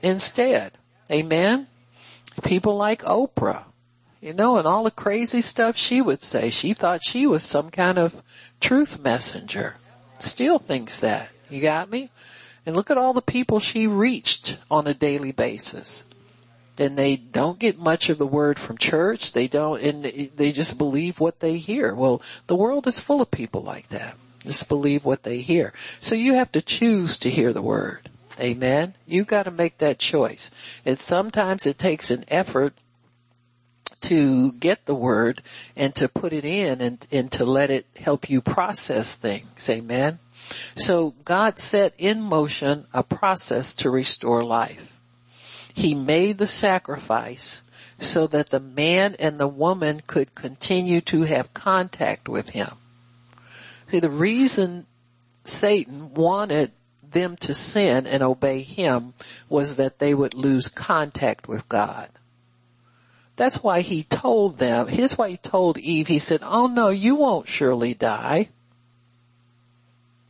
[0.01, 0.71] instead.
[1.11, 1.67] Amen.
[2.43, 3.63] People like Oprah,
[4.21, 6.51] you know, and all the crazy stuff she would say.
[6.51, 8.21] She thought she was some kind of
[8.59, 9.75] truth messenger.
[10.19, 11.31] Still thinks that.
[11.49, 12.11] You got me?
[12.65, 16.03] And look at all the people she reached on a daily basis.
[16.77, 19.33] And they don't get much of the word from church.
[19.33, 21.93] They don't, and they just believe what they hear.
[21.93, 24.15] Well, the world is full of people like that.
[24.45, 25.73] Just believe what they hear.
[25.99, 28.09] So you have to choose to hear the word.
[28.39, 28.95] Amen.
[29.05, 30.49] You gotta make that choice.
[30.85, 32.73] And sometimes it takes an effort
[34.01, 35.41] to get the word
[35.75, 39.69] and to put it in and, and to let it help you process things.
[39.69, 40.19] Amen.
[40.75, 44.99] So God set in motion a process to restore life.
[45.73, 47.63] He made the sacrifice
[47.99, 52.71] so that the man and the woman could continue to have contact with him.
[53.89, 54.87] See, the reason
[55.43, 56.71] Satan wanted
[57.11, 59.13] them to sin and obey him
[59.49, 62.09] was that they would lose contact with God.
[63.35, 67.15] That's why he told them, here's why he told Eve, he said, oh no, you
[67.15, 68.49] won't surely die.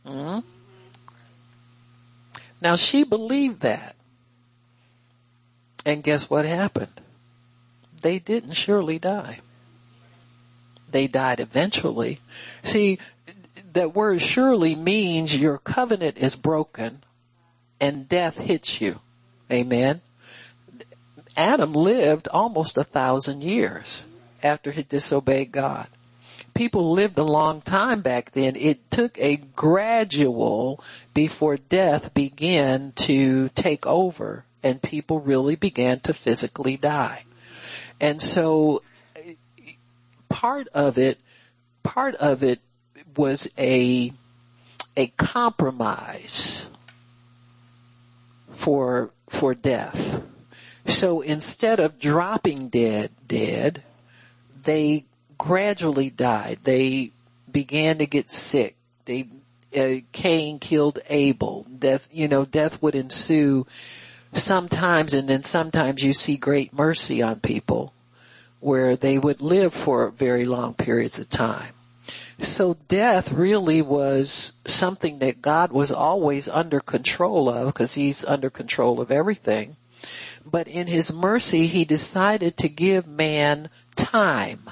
[0.06, 0.40] hmm
[2.60, 3.96] Now she believed that.
[5.84, 7.00] And guess what happened?
[8.02, 9.40] They didn't surely die.
[10.90, 12.20] They died eventually.
[12.62, 12.98] See,
[13.72, 17.02] that word surely means your covenant is broken
[17.80, 19.00] and death hits you.
[19.50, 20.02] Amen.
[21.36, 24.04] Adam lived almost a thousand years
[24.42, 25.88] after he disobeyed God.
[26.54, 28.56] People lived a long time back then.
[28.56, 30.82] It took a gradual
[31.14, 37.24] before death began to take over and people really began to physically die.
[38.00, 38.82] And so
[40.28, 41.18] part of it,
[41.82, 42.60] part of it
[43.16, 44.12] was a,
[44.96, 46.66] a compromise
[48.50, 50.22] for, for death.
[50.86, 53.82] So instead of dropping dead, dead,
[54.62, 55.04] they
[55.38, 56.58] gradually died.
[56.62, 57.12] They
[57.50, 58.76] began to get sick.
[59.04, 59.28] They,
[59.76, 61.66] uh, Cain killed Abel.
[61.78, 63.66] Death, you know, death would ensue
[64.32, 67.92] sometimes and then sometimes you see great mercy on people
[68.60, 71.72] where they would live for very long periods of time.
[72.40, 78.50] So death really was something that God was always under control of because he's under
[78.50, 79.76] control of everything.
[80.44, 84.70] But in his mercy, he decided to give man time.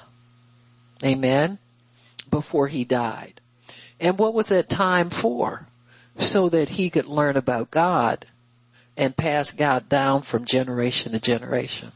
[1.05, 1.59] Amen.
[2.31, 3.41] Before he died.
[4.01, 5.67] And what was that time for?
[6.17, 8.27] So that he could learn about God
[8.97, 11.93] and pass God down from generation to generation.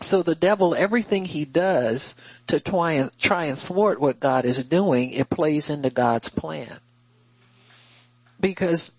[0.00, 2.14] So the devil, everything he does
[2.46, 6.78] to try and, try and thwart what God is doing, it plays into God's plan.
[8.40, 8.97] Because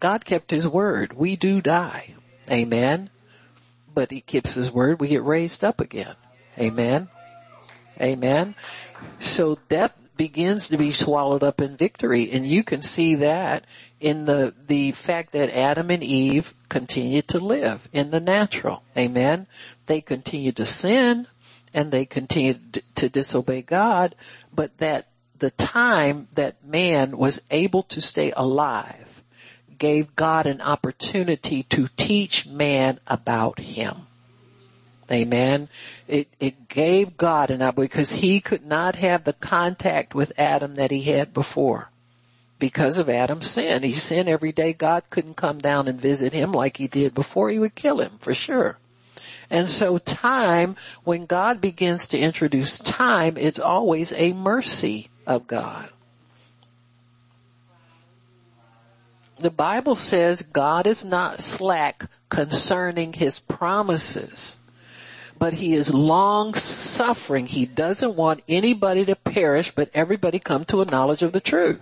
[0.00, 1.12] God kept his word.
[1.12, 2.14] We do die.
[2.50, 3.10] Amen.
[3.92, 5.00] But he keeps his word.
[5.00, 6.14] We get raised up again.
[6.58, 7.08] Amen.
[8.00, 8.54] Amen.
[9.18, 12.30] So death begins to be swallowed up in victory.
[12.30, 13.64] And you can see that
[14.00, 18.82] in the, the fact that Adam and Eve continued to live in the natural.
[18.96, 19.46] Amen.
[19.86, 21.26] They continued to sin
[21.72, 24.14] and they continued to disobey God,
[24.52, 25.06] but that
[25.38, 29.07] the time that man was able to stay alive
[29.78, 34.06] gave God an opportunity to teach man about him.
[35.10, 35.68] Amen.
[36.06, 40.74] It, it gave God an opportunity because he could not have the contact with Adam
[40.74, 41.90] that he had before.
[42.58, 43.84] Because of Adam's sin.
[43.84, 44.72] He sinned every day.
[44.72, 47.50] God couldn't come down and visit him like he did before.
[47.50, 48.78] He would kill him for sure.
[49.48, 55.88] And so time, when God begins to introduce time, it's always a mercy of God.
[59.40, 64.68] The Bible says God is not slack concerning his promises
[65.38, 67.46] but he is long suffering.
[67.46, 71.80] He doesn't want anybody to perish, but everybody come to a knowledge of the truth.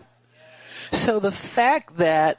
[0.92, 2.38] So the fact that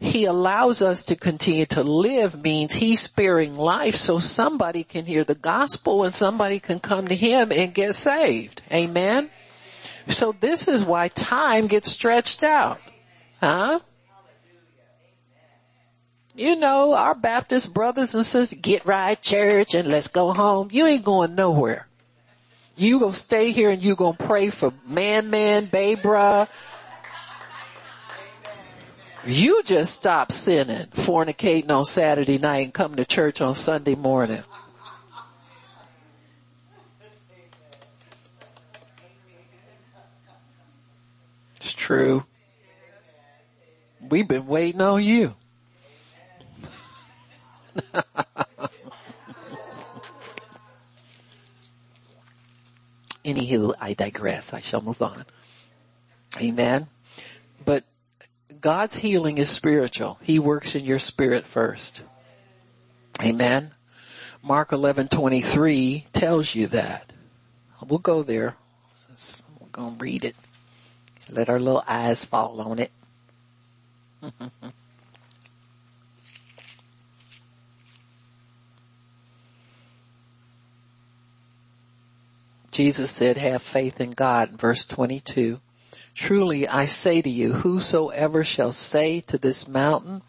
[0.00, 5.24] he allows us to continue to live means he's sparing life so somebody can hear
[5.24, 8.62] the gospel and somebody can come to him and get saved.
[8.70, 9.30] Amen.
[10.06, 12.80] So this is why time gets stretched out.
[13.40, 13.80] Huh?
[16.38, 20.68] You know, our Baptist brothers and sisters get right church and let's go home.
[20.70, 21.88] You ain't going nowhere.
[22.76, 26.46] You gonna stay here and you gonna pray for man, man, Babra.
[29.26, 34.44] You just stop sinning, fornicating on Saturday night and come to church on Sunday morning.
[41.56, 42.24] It's true.
[44.08, 45.34] We've been waiting on you.
[53.24, 54.54] Anywho, I digress.
[54.54, 55.24] I shall move on.
[56.40, 56.86] Amen.
[57.64, 57.84] But
[58.60, 60.18] God's healing is spiritual.
[60.22, 62.02] He works in your spirit first.
[63.22, 63.72] Amen.
[64.42, 67.12] Mark 11:23 tells you that.
[67.86, 68.56] We'll go there.
[69.60, 70.36] We're going to read it.
[71.30, 72.90] Let our little eyes fall on it.
[82.78, 85.58] Jesus said, have faith in God, verse 22.
[86.14, 90.22] Truly I say to you, whosoever shall say to this mountain,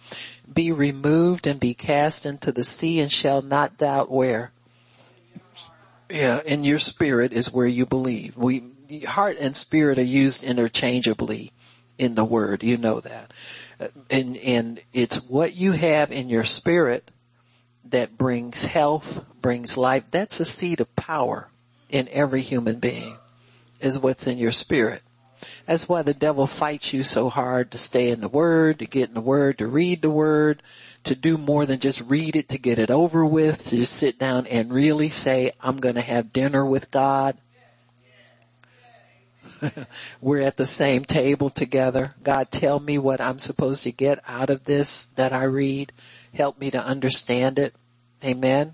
[0.52, 4.52] be removed and be cast into the sea and shall not doubt where.
[6.10, 8.36] Yeah, in your spirit is where you believe.
[8.36, 8.64] We,
[9.06, 11.52] heart and spirit are used interchangeably
[12.00, 12.64] in the word.
[12.64, 13.32] You know that.
[13.80, 17.12] Uh, and, and it's what you have in your spirit
[17.86, 20.06] that brings health, brings life.
[20.10, 21.48] That's a seed of power
[21.90, 23.18] in every human being
[23.82, 25.02] is what's in your spirit.
[25.66, 29.10] That's why the devil fights you so hard to stay in the word, to get
[29.10, 30.62] in the word, to read the word,
[31.06, 34.20] to do more than just read it, to get it over with, to just sit
[34.20, 37.38] down and really say, I'm going to have dinner with God.
[40.22, 42.16] We're at the same table together.
[42.24, 45.94] God, tell me what I'm supposed to get out of this that I read.
[46.34, 47.74] Help me to understand it.
[48.24, 48.74] Amen.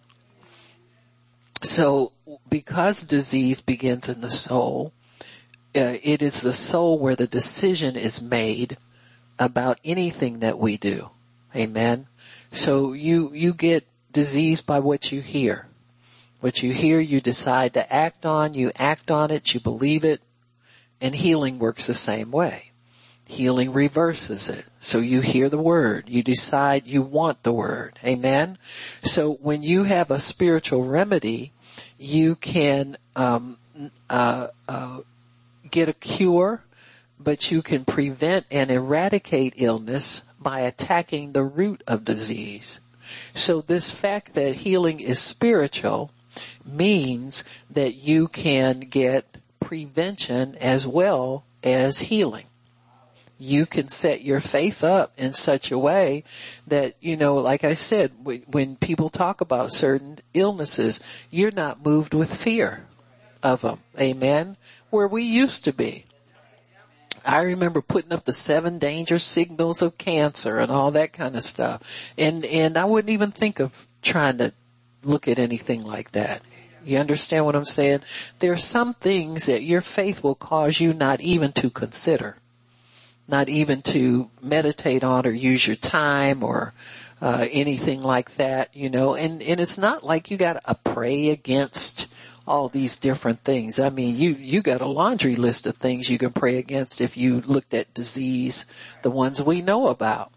[1.63, 2.11] So
[2.49, 4.93] because disease begins in the soul,
[5.75, 8.77] uh, it is the soul where the decision is made
[9.37, 11.09] about anything that we do.
[11.55, 12.07] Amen.
[12.51, 15.67] So you, you get disease by what you hear.
[16.39, 20.21] What you hear, you decide to act on, you act on it, you believe it,
[21.01, 22.71] and healing works the same way.
[23.27, 24.65] Healing reverses it.
[24.85, 27.97] So you hear the word, you decide you want the word.
[28.05, 28.59] Amen.
[29.01, 31.53] So when you have a spiritual remedy,
[31.97, 33.57] you can um,
[34.11, 34.99] uh, uh,
[35.71, 36.65] get a cure,
[37.19, 42.79] but you can prevent and eradicate illness by attacking the root of disease.
[43.33, 46.11] So this fact that healing is spiritual
[46.63, 52.45] means that you can get prevention as well as healing
[53.37, 56.23] you can set your faith up in such a way
[56.67, 62.13] that, you know, like I said, when people talk about certain illnesses, you're not moved
[62.13, 62.85] with fear
[63.43, 63.79] of them.
[63.99, 64.57] Amen.
[64.89, 66.05] Where we used to be.
[67.25, 71.43] I remember putting up the seven danger signals of cancer and all that kind of
[71.43, 72.13] stuff.
[72.17, 74.53] And, and I wouldn't even think of trying to
[75.03, 76.41] look at anything like that.
[76.85, 78.01] You understand what I'm saying?
[78.39, 82.37] There are some things that your faith will cause you not even to consider
[83.27, 86.73] not even to meditate on or use your time or
[87.21, 91.29] uh, anything like that, you know, and, and it's not like you got to pray
[91.29, 92.13] against
[92.47, 93.79] all these different things.
[93.79, 97.17] I mean, you, you got a laundry list of things you can pray against if
[97.17, 98.67] you looked at disease,
[99.01, 100.31] the ones we know about.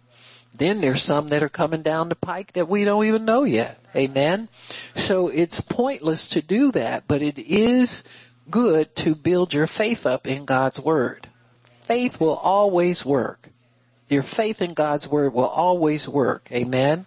[0.57, 3.79] Then there's some that are coming down the pike that we don't even know yet.
[3.95, 4.49] Amen.
[4.95, 8.03] So it's pointless to do that, but it is
[8.51, 11.28] good to build your faith up in God's word
[11.89, 13.49] faith will always work.
[14.11, 16.47] Your faith in God's word will always work.
[16.53, 17.07] Amen.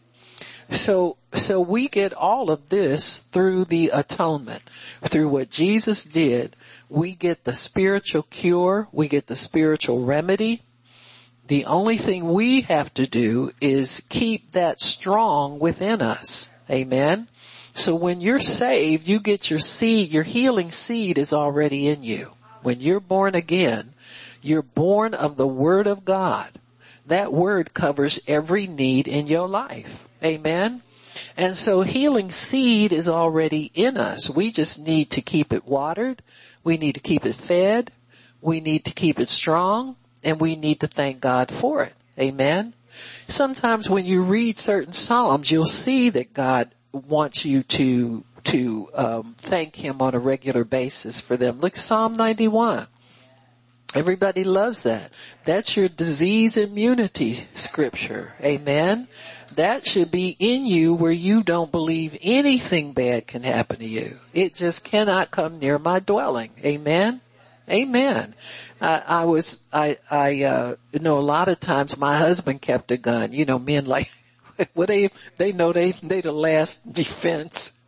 [0.71, 4.63] So, so we get all of this through the atonement,
[5.03, 6.55] through what Jesus did.
[6.89, 8.87] We get the spiritual cure.
[8.91, 10.63] We get the spiritual remedy.
[11.45, 16.49] The only thing we have to do is keep that strong within us.
[16.71, 17.27] Amen.
[17.73, 22.31] So when you're saved, you get your seed, your healing seed is already in you.
[22.63, 23.90] When you're born again,
[24.41, 26.49] you're born of the Word of God.
[27.05, 30.07] That Word covers every need in your life.
[30.23, 30.81] Amen.
[31.35, 34.29] And so healing seed is already in us.
[34.29, 36.21] We just need to keep it watered.
[36.63, 37.91] We need to keep it fed.
[38.41, 41.93] We need to keep it strong and we need to thank God for it.
[42.19, 42.73] Amen.
[43.27, 49.35] Sometimes when you read certain Psalms, you'll see that God wants you to, to, um,
[49.37, 51.59] thank Him on a regular basis for them.
[51.59, 52.87] Look Psalm 91.
[53.93, 55.11] Everybody loves that.
[55.43, 58.33] That's your disease immunity scripture.
[58.41, 59.09] Amen.
[59.55, 64.17] That should be in you where you don't believe anything bad can happen to you.
[64.33, 66.51] It just cannot come near my dwelling.
[66.63, 67.19] Amen.
[67.69, 68.33] Amen.
[68.79, 72.91] I, I was, I, I, uh, you know, a lot of times my husband kept
[72.91, 73.33] a gun.
[73.33, 74.09] You know, men like,
[74.73, 77.80] well, they, they know they, they the last defense.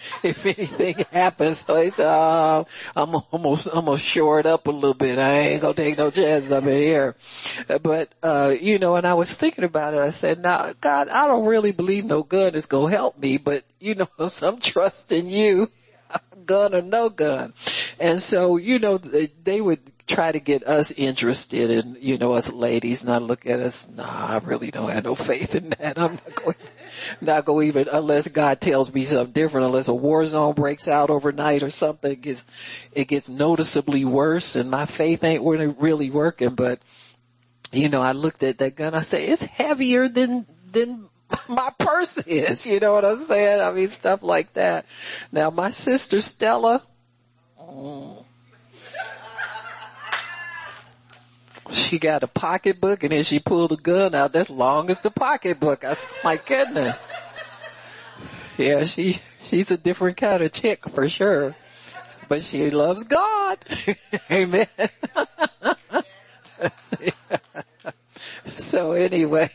[0.22, 1.58] if anything happens.
[1.58, 5.18] So they say, oh, I'm almost, almost short up a little bit.
[5.18, 7.16] I ain't gonna take no chances up in here.
[7.82, 10.00] But, uh, you know, and I was thinking about it.
[10.00, 13.64] I said, now, God, I don't really believe no gun is gonna help me, but
[13.78, 15.68] you know, I'm trusting you,
[16.46, 17.52] gun or no gun.
[17.98, 22.32] And so, you know, they, they would try to get us interested in, you know,
[22.32, 25.70] us ladies and I look at us, nah, I really don't have no faith in
[25.70, 25.98] that.
[25.98, 26.56] I'm not going,
[27.20, 31.10] not going even, unless God tells me something different, unless a war zone breaks out
[31.10, 32.44] overnight or something, it gets,
[32.92, 36.78] it gets noticeably worse and my faith ain't really working, but
[37.72, 41.08] you know, I looked at that gun, I said, it's heavier than, than
[41.48, 43.60] my purse is, you know what I'm saying?
[43.60, 44.86] I mean, stuff like that.
[45.32, 46.82] Now my sister Stella,
[51.72, 55.10] she got a pocketbook and then she pulled a gun out that's long as the
[55.10, 55.84] pocketbook.
[55.84, 57.06] I said, my goodness.
[58.58, 61.56] Yeah, she, she's a different kind of chick for sure.
[62.28, 63.58] But she loves God.
[64.30, 64.66] Amen.
[68.46, 69.50] so anyway,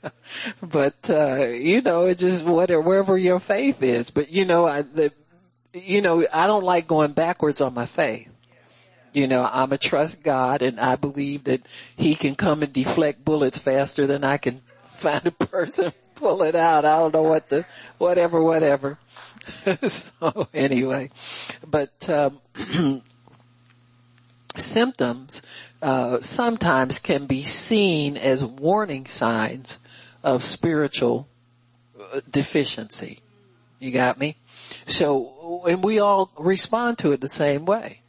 [0.62, 4.10] but, uh, you know, it just whatever, wherever your faith is.
[4.10, 5.12] But you know, I, the,
[5.72, 8.28] you know, I don't like going backwards on my faith.
[9.12, 13.24] You know, I'm a trust God and I believe that he can come and deflect
[13.24, 16.84] bullets faster than I can find a person, pull it out.
[16.84, 17.64] I don't know what the,
[17.98, 18.98] whatever, whatever.
[19.86, 21.10] so anyway,
[21.66, 22.40] but, um,
[24.56, 25.42] symptoms,
[25.80, 29.86] uh, sometimes can be seen as warning signs
[30.22, 31.28] of spiritual
[32.12, 33.20] uh, deficiency.
[33.78, 34.36] You got me?
[34.86, 38.00] So, and we all respond to it the same way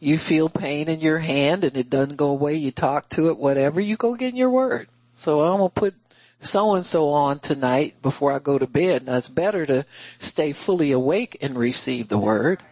[0.00, 3.38] you feel pain in your hand and it doesn't go away, you talk to it,
[3.38, 4.88] whatever, you go get in your word.
[5.12, 5.94] So I'm gonna put
[6.40, 9.04] so and so on tonight before I go to bed.
[9.04, 9.84] Now it's better to
[10.18, 12.62] stay fully awake and receive the word.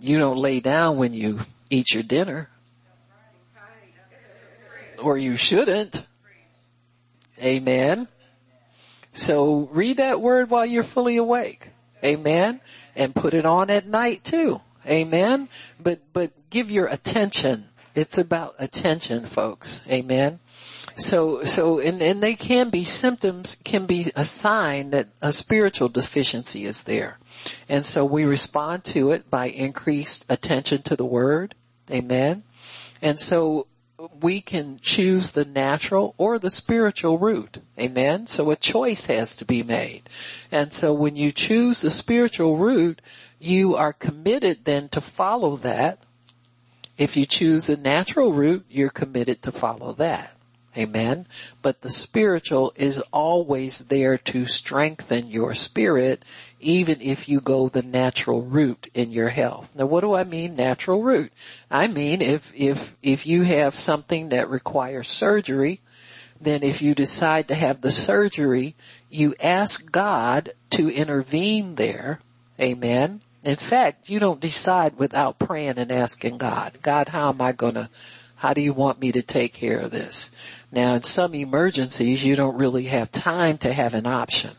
[0.00, 1.40] You don't lay down when you
[1.70, 2.50] eat your dinner.
[5.00, 6.06] Or you shouldn't.
[7.40, 8.08] Amen.
[9.12, 11.68] So read that word while you're fully awake.
[12.02, 12.60] Amen.
[12.96, 14.60] And put it on at night too.
[14.86, 15.48] Amen.
[15.82, 17.68] But, but give your attention.
[17.94, 19.82] It's about attention, folks.
[19.88, 20.40] Amen.
[20.96, 25.88] So, so, and, and they can be symptoms, can be a sign that a spiritual
[25.88, 27.18] deficiency is there.
[27.68, 31.54] And so we respond to it by increased attention to the word.
[31.90, 32.44] Amen.
[33.02, 33.66] And so
[34.20, 37.58] we can choose the natural or the spiritual route.
[37.78, 38.26] Amen.
[38.26, 40.02] So a choice has to be made.
[40.50, 43.00] And so when you choose the spiritual route,
[43.44, 45.98] you are committed then to follow that.
[46.96, 50.36] If you choose a natural route, you're committed to follow that.
[50.76, 51.26] Amen.
[51.62, 56.24] But the spiritual is always there to strengthen your spirit,
[56.58, 59.76] even if you go the natural route in your health.
[59.76, 61.32] Now what do I mean natural route?
[61.70, 65.80] I mean if, if, if you have something that requires surgery,
[66.40, 68.74] then if you decide to have the surgery,
[69.10, 72.20] you ask God to intervene there.
[72.60, 73.20] Amen.
[73.44, 77.90] In fact, you don't decide without praying and asking God, God, how am I gonna,
[78.36, 80.34] how do you want me to take care of this?
[80.72, 84.52] Now in some emergencies, you don't really have time to have an option.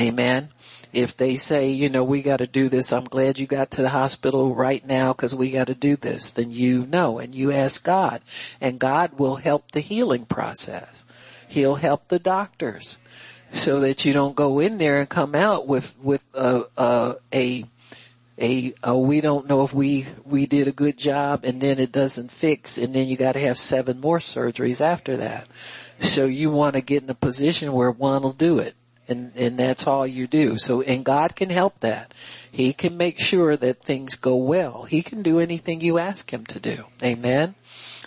[0.00, 0.48] Amen.
[0.94, 3.90] If they say, you know, we gotta do this, I'm glad you got to the
[3.90, 8.22] hospital right now because we gotta do this, then you know and you ask God
[8.62, 11.04] and God will help the healing process.
[11.46, 12.96] He'll help the doctors
[13.52, 17.64] so that you don't go in there and come out with with a a a,
[18.40, 21.92] a, a we don't know if we we did a good job and then it
[21.92, 25.46] doesn't fix and then you got to have seven more surgeries after that.
[26.00, 28.74] So you want to get in a position where one will do it.
[29.10, 30.58] And, and that's all you do.
[30.58, 32.12] So, and God can help that.
[32.52, 34.82] He can make sure that things go well.
[34.82, 36.84] He can do anything you ask Him to do.
[37.02, 37.54] Amen.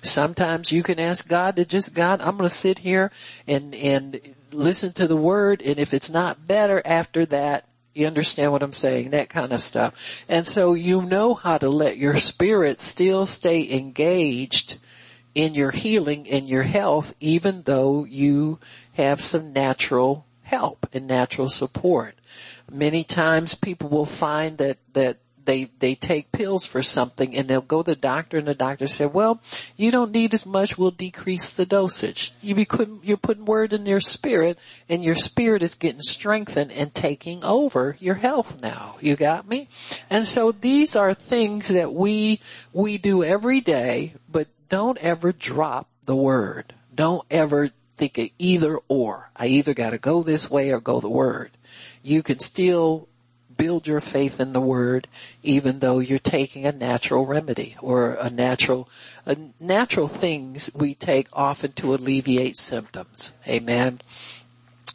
[0.03, 3.11] Sometimes you can ask God to just, God, I'm going to sit here
[3.47, 4.21] and, and
[4.53, 8.71] listen to the word and if it's not better after that, You understand what I'm
[8.73, 9.09] saying?
[9.09, 10.23] That kind of stuff.
[10.29, 14.77] And so you know how to let your spirit still stay engaged
[15.35, 18.59] in your healing and your health even though you
[18.93, 22.15] have some natural help and natural support.
[22.71, 25.17] Many times people will find that, that
[25.51, 28.87] they they take pills for something and they'll go to the doctor and the doctor
[28.87, 29.41] said, well,
[29.75, 30.77] you don't need as much.
[30.77, 32.31] We'll decrease the dosage.
[32.41, 32.65] You be
[33.03, 37.97] you're putting word in your spirit and your spirit is getting strengthened and taking over
[37.99, 38.95] your health now.
[39.01, 39.67] You got me?
[40.09, 42.39] And so these are things that we,
[42.71, 46.73] we do every day, but don't ever drop the word.
[46.95, 49.29] Don't ever think of either or.
[49.35, 51.51] I either gotta go this way or go the word.
[52.03, 53.09] You can still
[53.61, 55.07] build your faith in the word
[55.43, 58.89] even though you're taking a natural remedy or a natural,
[59.23, 63.33] a natural things we take often to alleviate symptoms.
[63.47, 64.01] Amen.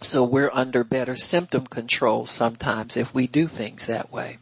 [0.02, 4.38] So we're under better symptom control sometimes if we do things that way.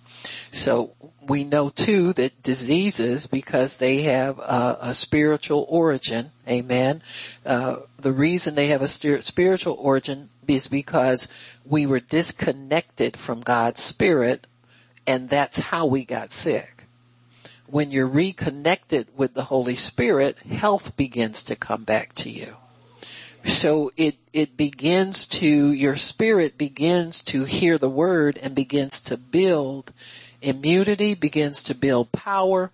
[0.50, 7.02] So we know too that diseases, because they have a, a spiritual origin, amen,
[7.44, 11.32] uh, the reason they have a spiritual origin is because
[11.64, 14.46] we were disconnected from God's spirit
[15.06, 16.84] and that's how we got sick.
[17.66, 22.56] When you're reconnected with the Holy Spirit, health begins to come back to you.
[23.44, 29.18] So it, it begins to, your spirit begins to hear the word and begins to
[29.18, 29.92] build
[30.40, 32.70] immunity, begins to build power,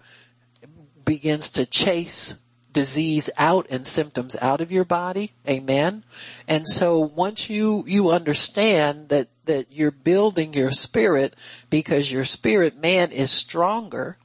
[1.04, 2.40] begins to chase
[2.72, 5.32] disease out and symptoms out of your body.
[5.48, 6.04] Amen.
[6.46, 11.34] And so once you, you understand that, that you're building your spirit
[11.68, 14.16] because your spirit man is stronger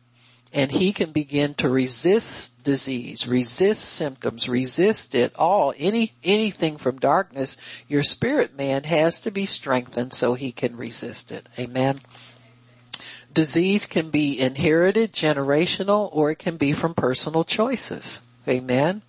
[0.53, 6.97] and he can begin to resist disease, resist symptoms, resist it all, any, anything from
[6.97, 7.57] darkness,
[7.89, 11.45] your spirit man has to be strengthened so he can resist it.
[11.59, 11.99] Amen.
[13.33, 18.21] Disease can be inherited, generational, or it can be from personal choices.
[18.47, 19.01] Amen.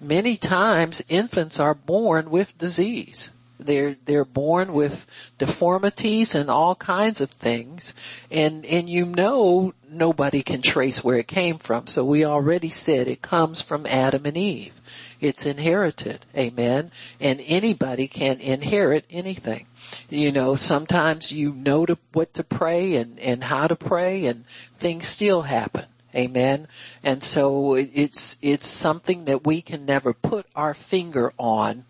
[0.00, 3.32] Many times infants are born with disease.
[3.58, 5.06] They're, they're born with
[5.36, 7.94] deformities and all kinds of things.
[8.30, 11.86] And, and you know nobody can trace where it came from.
[11.86, 14.80] So we already said it comes from Adam and Eve.
[15.20, 16.24] It's inherited.
[16.34, 16.90] Amen.
[17.20, 19.66] And anybody can inherit anything.
[20.08, 24.46] You know, sometimes you know to, what to pray and, and how to pray and
[24.78, 25.84] things still happen.
[26.14, 26.66] Amen.
[27.02, 31.84] And so it's, it's something that we can never put our finger on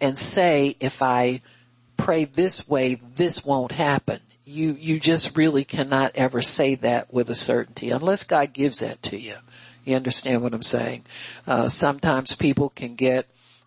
[0.00, 1.40] and say, if I
[1.96, 4.20] pray this way, this won't happen.
[4.44, 9.02] You, you just really cannot ever say that with a certainty unless God gives that
[9.04, 9.36] to you.
[9.84, 11.04] You understand what I'm saying?
[11.46, 13.26] Uh, sometimes people can get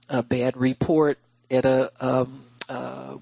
[0.10, 1.18] a bad report
[1.50, 3.18] at a, um, uh,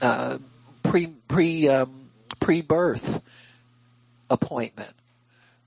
[0.00, 0.38] uh,
[0.82, 2.08] pre, pre, um,
[2.40, 3.22] pre-birth
[4.30, 4.90] appointment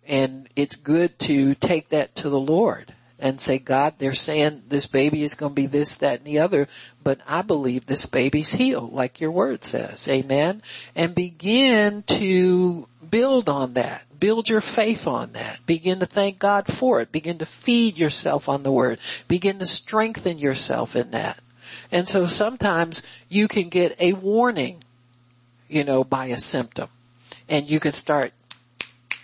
[0.10, 4.88] and it's good to take that to the Lord and say, God, they're saying this
[4.88, 6.68] baby is going to be this, that, and the other,
[7.04, 10.10] but I believe this baby's healed, like your word says.
[10.10, 10.64] Amen.
[10.96, 14.04] And begin to build on that.
[14.20, 15.60] Build your faith on that.
[15.66, 17.12] Begin to thank God for it.
[17.12, 19.00] Begin to feed yourself on the word.
[19.28, 21.40] Begin to strengthen yourself in that.
[21.92, 24.84] And so sometimes you can get a warning,
[25.68, 26.90] you know, by a symptom
[27.48, 28.32] and you can start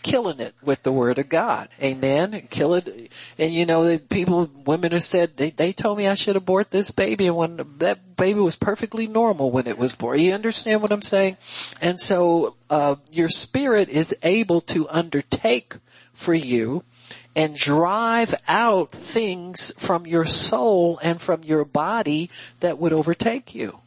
[0.06, 1.68] killing it with the word of God.
[1.82, 2.48] Amen.
[2.52, 3.12] Kill it.
[3.40, 6.92] And you know, people, women have said, they, they told me I should abort this
[6.92, 10.20] baby and when that baby was perfectly normal when it was born.
[10.20, 11.38] You understand what I'm saying?
[11.82, 15.74] And so, uh, your spirit is able to undertake
[16.14, 16.84] for you
[17.36, 22.30] and drive out things from your soul and from your body
[22.60, 23.80] that would overtake you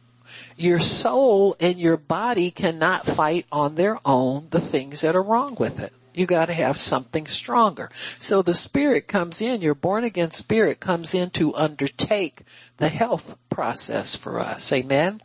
[0.57, 5.55] your soul and your body cannot fight on their own the things that are wrong
[5.57, 5.93] with it.
[6.13, 7.89] You gotta have something stronger.
[8.17, 12.43] So the spirit comes in, your born again spirit comes in to undertake
[12.77, 14.71] the health process for us.
[14.73, 15.21] Amen?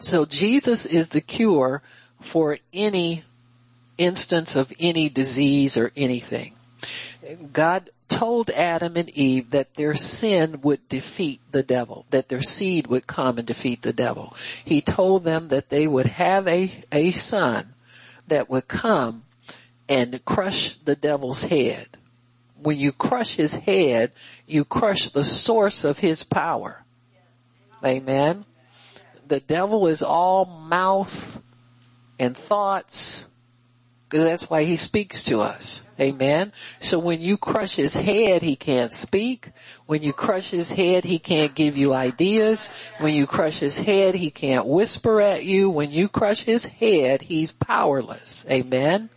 [0.00, 1.82] So Jesus is the cure
[2.20, 3.24] for any
[3.98, 6.54] instance of any disease or anything.
[7.52, 12.86] God told Adam and Eve that their sin would defeat the devil, that their seed
[12.86, 14.36] would come and defeat the devil.
[14.64, 17.74] He told them that they would have a, a son
[18.28, 19.24] that would come
[19.88, 21.88] and crush the devil's head.
[22.62, 24.12] When you crush his head,
[24.46, 26.84] you crush the source of his power.
[27.84, 28.46] Amen.
[29.28, 31.42] The devil is all mouth
[32.18, 33.26] and thoughts.
[34.08, 35.82] That's why he speaks to us.
[35.98, 36.52] Amen.
[36.78, 39.50] So when you crush his head, he can't speak.
[39.86, 42.72] When you crush his head, he can't give you ideas.
[42.98, 45.68] When you crush his head, he can't whisper at you.
[45.68, 48.46] When you crush his head, he's powerless.
[48.48, 49.10] Amen.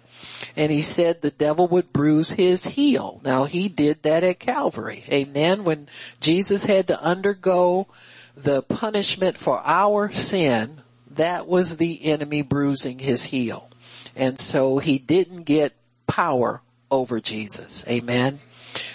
[0.58, 3.22] And he said the devil would bruise his heel.
[3.24, 5.03] Now he did that at Calvary.
[5.08, 5.64] Amen.
[5.64, 5.88] When
[6.20, 7.88] Jesus had to undergo
[8.36, 10.82] the punishment for our sin,
[11.12, 13.70] that was the enemy bruising his heel.
[14.16, 15.74] And so he didn't get
[16.08, 17.84] power over Jesus.
[17.88, 18.39] Amen.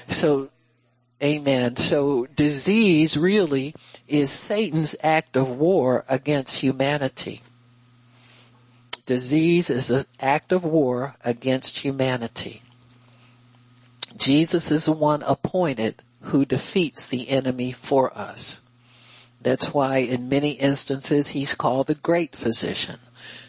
[0.09, 0.51] So,
[1.23, 1.77] amen.
[1.77, 3.73] So disease really
[4.09, 7.43] is Satan's act of war against humanity.
[9.05, 12.63] Disease is an act of war against humanity.
[14.17, 18.61] Jesus is the one appointed who defeats the enemy for us.
[19.41, 23.01] That's why in many instances he's called the great physician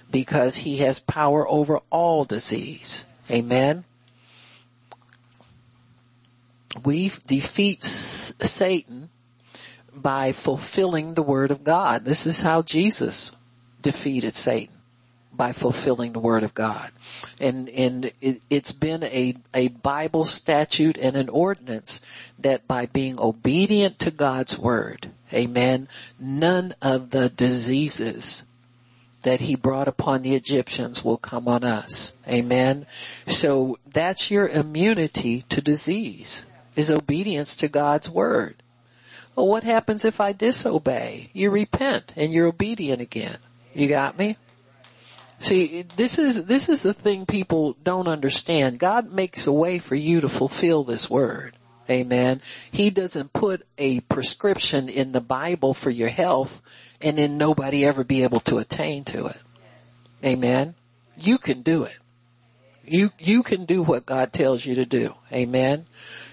[0.10, 3.06] because he has power over all disease.
[3.30, 3.84] Amen.
[6.84, 9.10] We defeat Satan
[9.93, 12.06] by fulfilling the word of God.
[12.06, 13.36] This is how Jesus
[13.84, 14.72] defeated Satan
[15.36, 16.92] by fulfilling the word of God.
[17.40, 22.02] And, and it, has been a, a Bible statute and an ordinance
[22.40, 25.88] that by being obedient to God's word, amen,
[26.20, 28.46] none of the diseases
[29.24, 32.18] that he brought upon the Egyptians will come on us.
[32.28, 32.86] Amen.
[33.28, 38.56] So that's your immunity to disease is obedience to God's word.
[39.36, 41.30] Well, what happens if I disobey?
[41.34, 43.38] You repent and you're obedient again.
[43.74, 44.38] You got me?
[45.44, 48.80] See, this is, this is the thing people don't understand.
[48.80, 51.58] God makes a way for you to fulfill this word.
[51.89, 52.41] Amen.
[52.72, 56.62] He doesn't put a prescription in the Bible for your health
[57.02, 59.41] and then nobody ever be able to attain to it.
[60.24, 60.76] Amen.
[61.18, 61.98] You can do it.
[62.86, 65.16] You, you can do what God tells you to do.
[65.30, 65.88] Amen.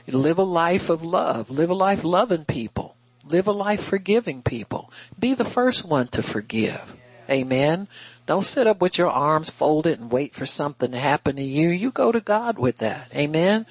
[0.06, 1.50] Live a life of love.
[1.50, 2.94] Live a life loving people.
[3.28, 4.92] Live a life forgiving people.
[5.18, 6.96] Be the first one to forgive.
[7.30, 7.86] Amen.
[8.26, 11.68] Don't sit up with your arms folded and wait for something to happen to you.
[11.68, 13.10] You go to God with that.
[13.14, 13.66] Amen.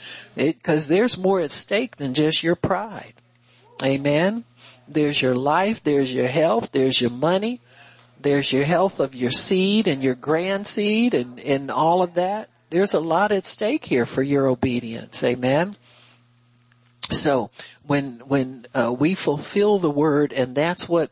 [0.63, 3.13] Cause there's more at stake than just your pride.
[3.83, 4.43] Amen.
[4.87, 7.61] There's your life, there's your health, there's your money,
[8.19, 12.49] there's your health of your seed and your grand seed and, and all of that.
[12.69, 15.23] There's a lot at stake here for your obedience.
[15.23, 15.75] Amen.
[17.11, 17.49] So
[17.85, 21.11] when, when, uh, we fulfill the word and that's what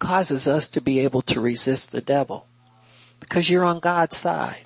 [0.00, 2.46] causes us to be able to resist the devil
[3.20, 4.64] because you're on God's side.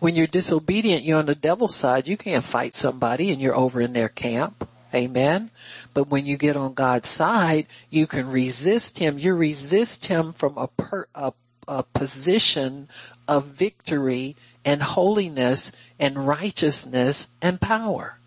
[0.00, 2.08] When you're disobedient, you're on the devil's side.
[2.08, 4.66] You can't fight somebody and you're over in their camp.
[4.92, 5.50] Amen.
[5.94, 9.18] But when you get on God's side, you can resist him.
[9.18, 11.32] You resist him from a, per, a,
[11.68, 12.88] a position
[13.28, 18.18] of victory and holiness and righteousness and power.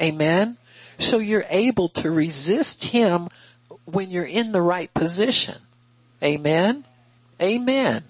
[0.00, 0.58] Amen.
[0.98, 3.28] So you're able to resist him
[3.86, 5.56] when you're in the right position.
[6.22, 6.84] Amen.
[7.40, 8.04] Amen.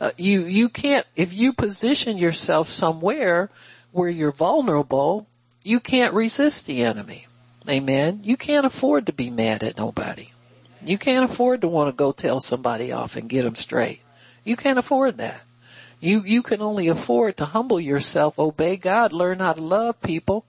[0.00, 3.50] Uh, you, you can't, if you position yourself somewhere
[3.92, 5.26] where you're vulnerable,
[5.62, 7.26] you can't resist the enemy.
[7.68, 8.20] Amen.
[8.24, 10.30] You can't afford to be mad at nobody.
[10.84, 14.00] You can't afford to want to go tell somebody off and get them straight.
[14.44, 15.44] You can't afford that.
[16.00, 20.46] You, you can only afford to humble yourself, obey God, learn how to love people.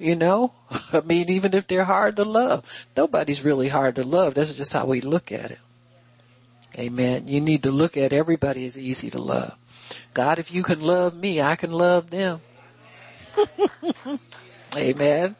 [0.00, 0.52] You know,
[0.92, 4.34] I mean, even if they're hard to love, nobody's really hard to love.
[4.34, 5.58] That's just how we look at it.
[6.78, 7.28] Amen.
[7.28, 9.54] You need to look at everybody as easy to love.
[10.14, 12.40] God, if you can love me, I can love them.
[14.76, 15.36] Amen.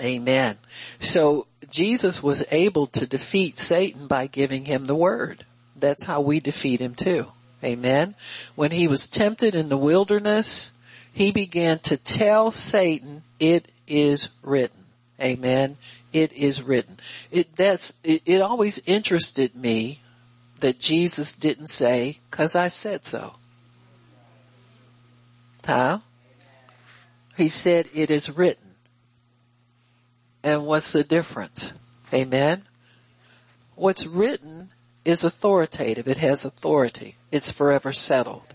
[0.00, 0.58] Amen.
[1.00, 5.44] So Jesus was able to defeat Satan by giving him the word.
[5.74, 7.26] That's how we defeat him too.
[7.64, 8.14] Amen.
[8.54, 10.72] When he was tempted in the wilderness,
[11.12, 14.84] he began to tell Satan, it is written.
[15.20, 15.76] Amen
[16.12, 16.98] it is written.
[17.30, 20.00] It, that's, it, it always interested me
[20.60, 23.34] that Jesus didn't say, cause I said so.
[25.64, 25.98] Huh?
[27.36, 28.74] He said it is written.
[30.42, 31.72] And what's the difference?
[32.12, 32.62] Amen?
[33.74, 34.70] What's written
[35.04, 36.06] is authoritative.
[36.06, 37.16] It has authority.
[37.30, 38.54] It's forever settled.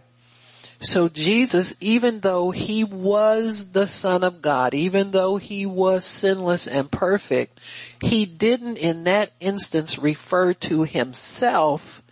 [0.79, 6.67] So Jesus, even though he was the son of God, even though he was sinless
[6.67, 7.59] and perfect,
[8.01, 12.03] he didn't in that instance refer to himself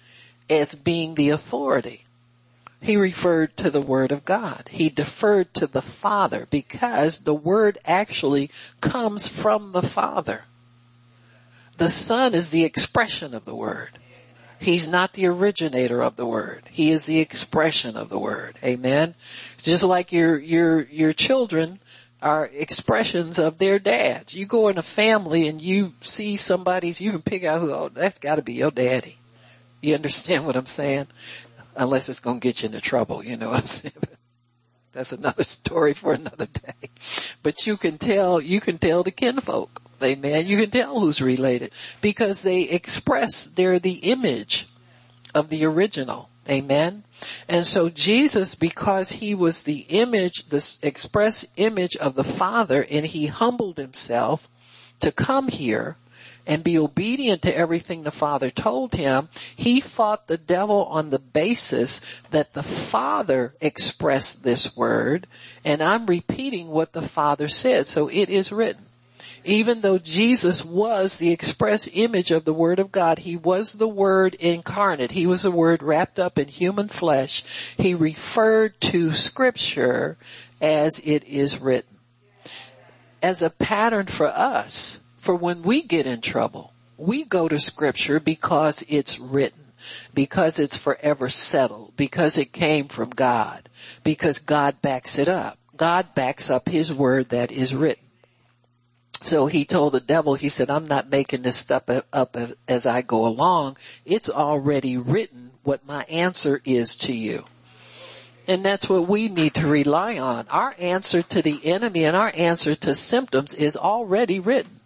[0.49, 2.05] as being the authority.
[2.82, 4.70] He referred to the word of God.
[4.72, 8.51] He deferred to the Father because the word actually
[8.82, 10.43] comes from the Father.
[11.78, 13.99] The Son is the expression of the word.
[14.66, 16.63] He's not the originator of the word.
[16.72, 18.55] He is the expression of the word.
[18.63, 19.13] Amen.
[19.59, 21.78] Just like your, your, your children
[22.20, 24.34] are expressions of their dads.
[24.34, 27.89] You go in a family and you see somebody's, you can pick out who, oh,
[27.93, 29.20] that's gotta be your daddy.
[29.84, 31.09] You understand what I'm saying?
[31.76, 33.93] Unless it's gonna get you into trouble, you know what I'm saying?
[34.93, 36.89] That's another story for another day.
[37.43, 39.84] But you can tell, you can tell the kinfolk.
[40.06, 40.45] Amen.
[40.45, 44.68] You can tell who's related because they express, they're the image
[45.34, 46.30] of the original.
[46.49, 47.03] Amen.
[47.49, 53.06] And so Jesus, because he was the image, the express image of the Father and
[53.06, 54.47] he humbled himself
[54.99, 55.97] to come here
[56.47, 61.18] and be obedient to everything the Father told him, he fought the devil on the
[61.18, 65.26] basis that the Father expressed this word
[65.64, 67.88] and I'm repeating what the Father said.
[67.88, 68.86] So it is written
[69.45, 73.87] even though Jesus was the express image of the Word of God, He was the
[73.87, 75.11] Word incarnate.
[75.11, 77.43] He was the Word wrapped up in human flesh.
[77.77, 80.17] He referred to scripture
[80.61, 81.97] as it is written.
[83.21, 88.19] As a pattern for us, for when we get in trouble, we go to scripture
[88.19, 89.65] because it's written
[90.13, 93.69] because it's forever settled, because it came from God,
[94.03, 95.57] because God backs it up.
[95.75, 98.05] God backs up His word that is written.
[99.26, 103.01] So he told the devil, he said, I'm not making this stuff up as I
[103.01, 103.76] go along.
[104.05, 107.43] It's already written what my answer is to you.
[108.47, 110.45] And that's what we need to rely on.
[110.51, 114.80] Our answer to the enemy and our answer to symptoms is already written.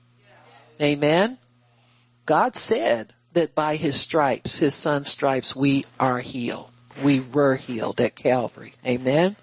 [0.81, 1.37] Amen.
[2.25, 6.71] God said that by his stripes, his son's stripes, we are healed.
[7.03, 8.71] We were healed at Calvary.
[8.85, 9.35] Amen.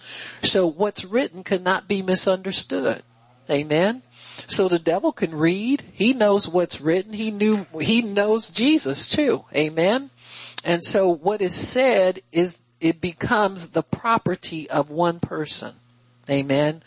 [0.43, 3.03] So what's written cannot be misunderstood.
[3.51, 4.03] Amen.
[4.47, 5.83] So the devil can read.
[5.93, 7.13] He knows what's written.
[7.13, 9.45] He knew, he knows Jesus too.
[9.55, 10.11] Amen.
[10.65, 15.75] And so what is said is it becomes the property of one person.
[16.29, 16.83] Amen.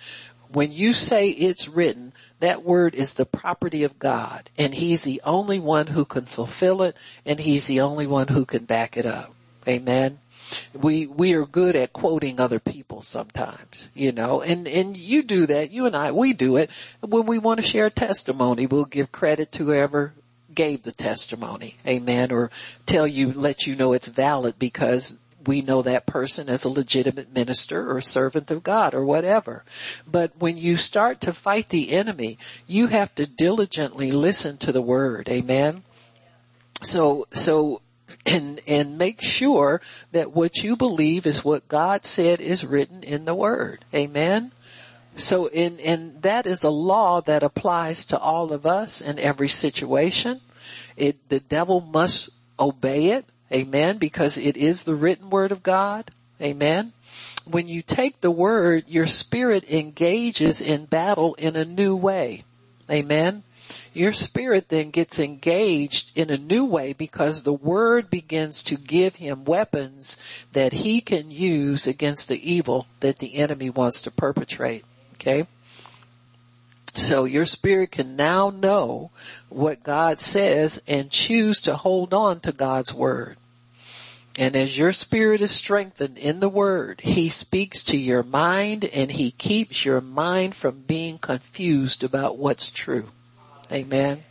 [0.52, 5.22] When you say it's written, that word is the property of God and he's the
[5.24, 6.96] only one who can fulfill it
[7.26, 9.34] and he's the only one who can back it up.
[9.68, 10.20] Amen
[10.74, 15.46] we we are good at quoting other people sometimes, you know, and and you do
[15.48, 15.72] that.
[15.72, 16.70] You and I, we do it
[17.02, 18.66] when we want to share testimony.
[18.66, 20.14] We'll give credit to whoever
[20.54, 22.52] gave the testimony, amen, or
[22.86, 27.34] tell you, let you know it's valid because we know that person as a legitimate
[27.34, 29.64] minister or servant of God or whatever.
[30.06, 32.38] But when you start to fight the enemy,
[32.68, 35.30] you have to diligently listen to the word.
[35.30, 35.84] Amen.
[36.82, 37.82] So, so
[38.32, 43.26] and, and make sure that what you believe is what God said is written in
[43.26, 43.84] the word.
[43.94, 44.52] Amen.
[45.16, 49.50] So in, and that is a law that applies to all of us in every
[49.50, 50.42] situation.
[50.96, 53.26] It, the devil must obey it.
[53.52, 53.98] Amen.
[53.98, 56.12] Because it is the written word of God.
[56.42, 56.94] Amen.
[57.46, 62.44] When you take the word, your spirit engages in battle in a new way.
[62.90, 63.44] Amen
[63.94, 69.16] your spirit then gets engaged in a new way because the word begins to give
[69.16, 70.18] him weapons
[70.54, 74.84] that he can use against the evil that the enemy wants to perpetrate.
[75.16, 75.46] Okay?
[76.96, 79.12] So your spirit can now know
[79.48, 83.38] what God says and choose to hold on to God's word.
[84.38, 89.12] And as your spirit is strengthened in the word, he speaks to your mind and
[89.12, 93.10] he keeps your mind from being confused about what's true.
[93.72, 94.24] Amen.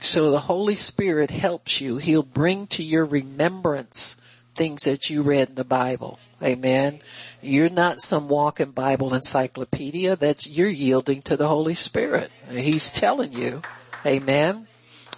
[0.00, 1.96] So the Holy Spirit helps you.
[1.96, 4.20] He'll bring to your remembrance
[4.54, 6.18] things that you read in the Bible.
[6.42, 7.00] Amen.
[7.42, 10.14] You're not some walking Bible encyclopedia.
[10.14, 12.30] That's, you're yielding to the Holy Spirit.
[12.50, 13.62] He's telling you.
[14.04, 14.66] Amen.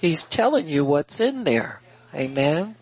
[0.00, 1.80] He's telling you what's in there.
[2.14, 2.76] Amen.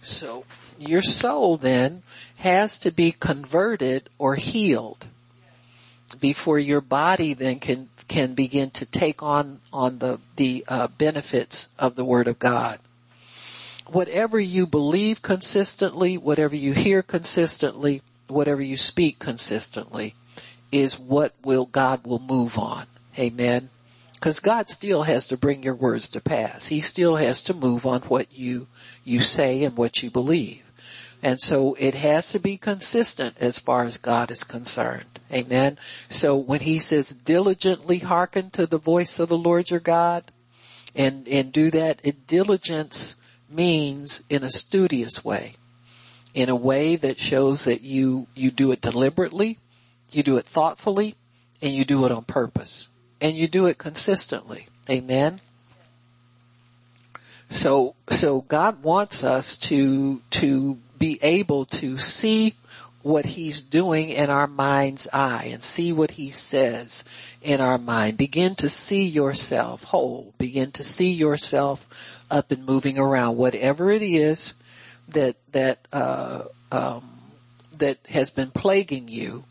[0.00, 0.44] So
[0.78, 2.02] your soul then
[2.38, 5.08] has to be converted or healed
[6.20, 11.74] before your body then can can begin to take on on the the uh, benefits
[11.78, 12.78] of the Word of God.
[13.86, 20.14] Whatever you believe consistently, whatever you hear consistently, whatever you speak consistently,
[20.70, 22.84] is what will God will move on.
[23.18, 23.70] Amen.
[24.12, 26.68] Because God still has to bring your words to pass.
[26.68, 28.66] He still has to move on what you
[29.04, 30.70] you say and what you believe.
[31.22, 35.11] And so it has to be consistent as far as God is concerned.
[35.32, 35.78] Amen.
[36.10, 40.30] So when he says diligently hearken to the voice of the Lord your God
[40.94, 45.54] and, and do that, it diligence means in a studious way,
[46.34, 49.58] in a way that shows that you, you do it deliberately,
[50.10, 51.14] you do it thoughtfully,
[51.62, 52.88] and you do it on purpose.
[53.20, 54.66] And you do it consistently.
[54.90, 55.40] Amen.
[57.48, 62.54] So, so God wants us to, to be able to see
[63.02, 67.04] what he's doing in our mind's eye and see what he says
[67.40, 68.16] in our mind.
[68.16, 70.34] Begin to see yourself whole.
[70.38, 73.36] Begin to see yourself up and moving around.
[73.36, 74.62] Whatever it is
[75.08, 77.18] that, that, uh, um,
[77.76, 79.44] that has been plaguing you,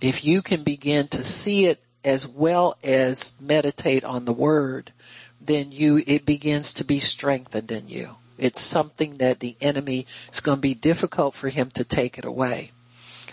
[0.00, 4.92] if you can begin to see it as well as meditate on the word,
[5.40, 8.16] then you, it begins to be strengthened in you.
[8.38, 12.24] It's something that the enemy is going to be difficult for him to take it
[12.24, 12.72] away.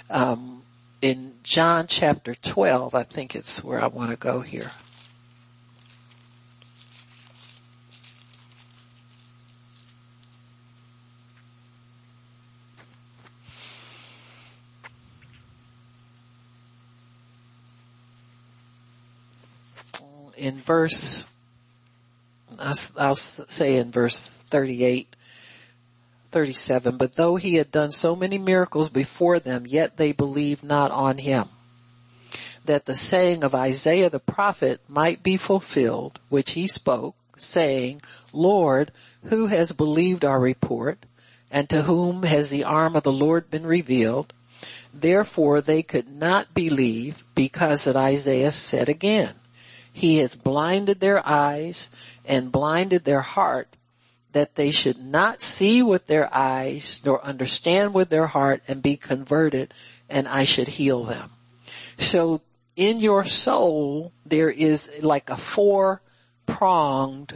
[0.09, 0.63] Um,
[1.01, 4.71] in John chapter 12, I think it's where I want to go here.
[20.37, 21.33] In verse,
[22.59, 25.15] I'll say in verse 38,
[26.31, 30.91] 37, but though he had done so many miracles before them, yet they believed not
[30.91, 31.47] on him.
[32.65, 38.01] That the saying of Isaiah the prophet might be fulfilled, which he spoke, saying,
[38.33, 38.91] Lord,
[39.25, 41.05] who has believed our report,
[41.49, 44.33] and to whom has the arm of the Lord been revealed?
[44.93, 49.35] Therefore they could not believe because that Isaiah said again,
[49.93, 51.89] He has blinded their eyes
[52.25, 53.76] and blinded their heart
[54.37, 58.95] that they should not see with their eyes nor understand with their heart and be
[58.95, 59.73] converted
[60.07, 61.31] and I should heal them.
[61.97, 62.41] So
[62.75, 66.01] in your soul, there is like a four
[66.45, 67.33] pronged,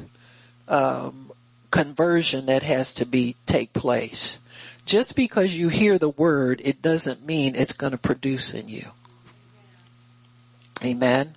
[0.68, 1.32] um,
[1.72, 4.38] conversion that has to be take place.
[4.86, 8.86] Just because you hear the word, it doesn't mean it's going to produce in you.
[10.84, 11.34] Amen.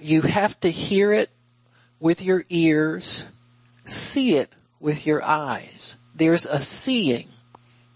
[0.00, 1.28] You have to hear it
[2.00, 3.30] with your ears,
[3.84, 4.50] see it
[4.82, 5.96] with your eyes.
[6.14, 7.28] There's a seeing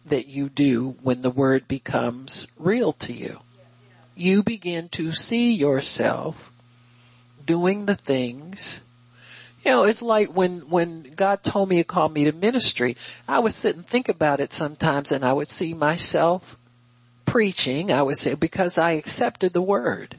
[0.06, 3.40] that you do when the word becomes real to you.
[4.14, 6.52] You begin to see yourself
[7.44, 8.80] doing the things
[9.66, 13.40] you know, it's like when, when God told me to call me to ministry, I
[13.40, 16.56] would sit and think about it sometimes and I would see myself
[17.24, 20.14] preaching, I would say, because I accepted the word.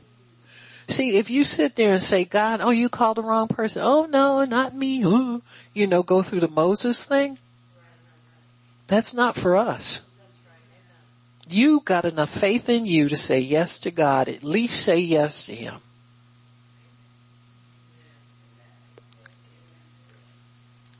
[0.87, 3.81] See, if you sit there and say, God, oh, you called the wrong person.
[3.83, 5.03] Oh no, not me.
[5.03, 5.41] Ooh.
[5.73, 7.37] You know, go through the Moses thing.
[8.87, 10.07] That's not for us.
[11.49, 14.27] You got enough faith in you to say yes to God.
[14.29, 15.75] At least say yes to Him.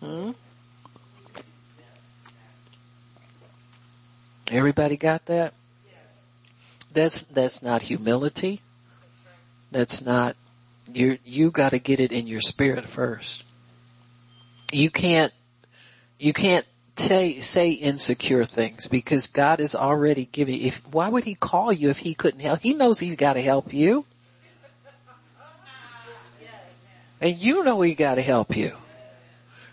[0.02, 0.32] Hmm?
[4.52, 5.54] Everybody got that?
[6.94, 8.62] That's, that's not humility.
[9.72, 10.36] That's not,
[10.94, 13.44] you you gotta get it in your spirit first.
[14.72, 15.34] You can't,
[16.20, 16.66] you can't
[16.96, 21.90] say, say insecure things because God is already giving, if, why would he call you
[21.90, 22.60] if he couldn't help?
[22.62, 24.06] He knows he's gotta help you.
[27.20, 28.74] And you know he gotta help you.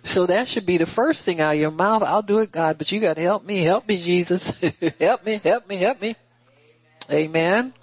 [0.02, 2.02] So that should be the first thing out of your mouth.
[2.02, 3.62] I'll do it, God, but you gotta help me.
[3.62, 4.58] Help me, Jesus.
[4.98, 6.16] help me, help me, help me.
[7.10, 7.74] Amen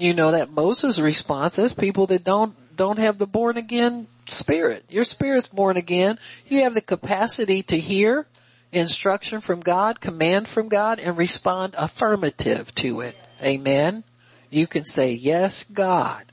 [0.00, 4.84] you know, that Moses response is people that don't, don't have the born again spirit.
[4.88, 6.18] Your spirit's born again.
[6.46, 8.26] You have the capacity to hear
[8.72, 13.16] instruction from God, command from God, and respond affirmative to it.
[13.42, 14.04] Amen.
[14.50, 16.24] You can say, yes, God.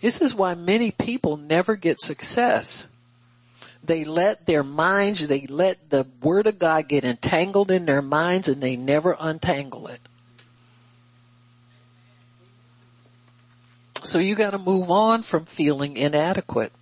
[0.00, 2.92] This is why many people never get success.
[3.84, 8.48] They let their minds, they let the word of God get entangled in their minds
[8.48, 10.00] and they never untangle it.
[14.06, 16.72] So you gotta move on from feeling inadequate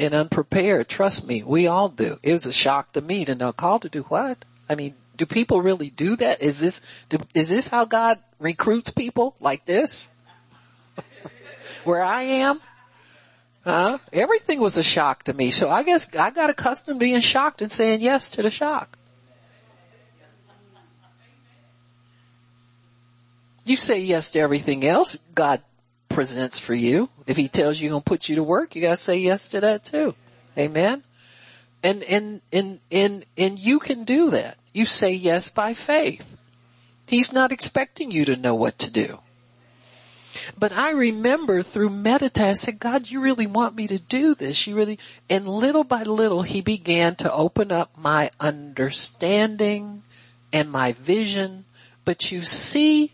[0.00, 0.88] and unprepared.
[0.88, 2.18] Trust me, we all do.
[2.22, 4.44] It was a shock to me to know called to do what?
[4.68, 6.42] I mean, do people really do that?
[6.42, 10.16] Is this, do, is this how God recruits people like this?
[11.84, 12.60] Where I am?
[13.64, 13.98] Huh?
[14.12, 15.50] Everything was a shock to me.
[15.50, 18.98] So I guess I got accustomed to being shocked and saying yes to the shock.
[23.64, 25.16] You say yes to everything else.
[25.34, 25.62] God
[26.12, 27.08] presents for you.
[27.26, 29.60] If he tells you he's gonna put you to work, you gotta say yes to
[29.60, 30.14] that too.
[30.56, 31.02] Amen.
[31.82, 34.56] And, and, and, and, and you can do that.
[34.72, 36.36] You say yes by faith.
[37.06, 39.18] He's not expecting you to know what to do.
[40.58, 44.66] But I remember through meditation, I said, God, you really want me to do this.
[44.66, 44.98] You really,
[45.28, 50.02] and little by little, he began to open up my understanding
[50.52, 51.64] and my vision.
[52.04, 53.12] But you see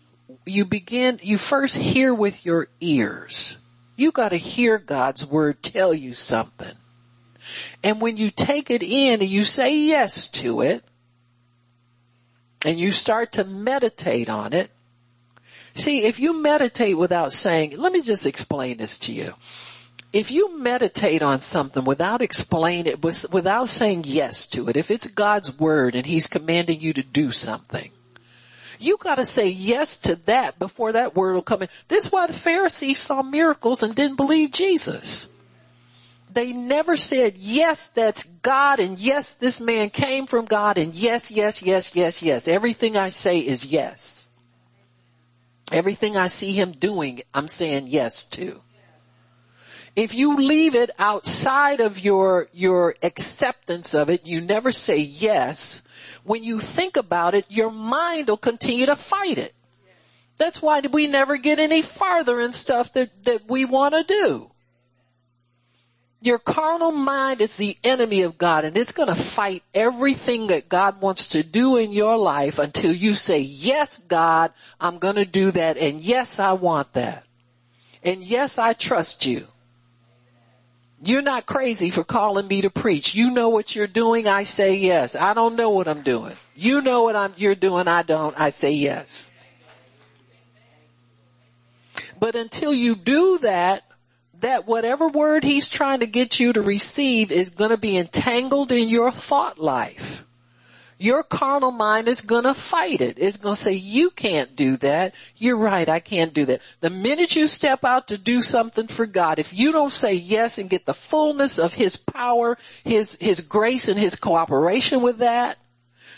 [0.49, 3.57] you begin, you first hear with your ears.
[3.95, 6.75] You gotta hear God's word tell you something.
[7.83, 10.83] And when you take it in and you say yes to it,
[12.65, 14.69] and you start to meditate on it,
[15.75, 19.33] see, if you meditate without saying, let me just explain this to you.
[20.11, 25.07] If you meditate on something without explaining it, without saying yes to it, if it's
[25.07, 27.91] God's word and He's commanding you to do something,
[28.79, 31.69] you gotta say yes to that before that word will come in.
[31.87, 35.33] This is why the Pharisees saw miracles and didn't believe Jesus.
[36.31, 41.31] They never said, yes, that's God and yes, this man came from God and yes,
[41.31, 42.47] yes, yes, yes, yes.
[42.47, 44.29] Everything I say is yes.
[45.71, 48.61] Everything I see him doing, I'm saying yes to.
[49.95, 55.87] If you leave it outside of your, your acceptance of it, you never say yes,
[56.29, 59.51] when you think about it, your mind will continue to fight it.
[60.37, 64.51] That's why we never get any farther in stuff that, that we want to do.
[66.21, 71.01] Your carnal mind is the enemy of God and it's gonna fight everything that God
[71.01, 75.77] wants to do in your life until you say, yes, God, I'm gonna do that
[75.77, 77.25] and yes, I want that.
[78.03, 79.47] And yes, I trust you.
[81.01, 83.15] You're not crazy for calling me to preach.
[83.15, 84.27] You know what you're doing.
[84.27, 85.15] I say yes.
[85.15, 86.35] I don't know what I'm doing.
[86.55, 87.87] You know what I'm, you're doing.
[87.87, 88.37] I don't.
[88.37, 89.31] I say yes.
[92.19, 93.83] But until you do that,
[94.39, 98.71] that whatever word he's trying to get you to receive is going to be entangled
[98.71, 100.25] in your thought life
[100.99, 103.17] your carnal mind is gonna fight it.
[103.17, 105.15] It's gonna say, you can't do that.
[105.37, 106.61] You're right, I can't do that.
[106.81, 110.57] The minute you step out to do something for God, if you don't say yes
[110.57, 115.57] and get the fullness of His power, His, His grace and His cooperation with that,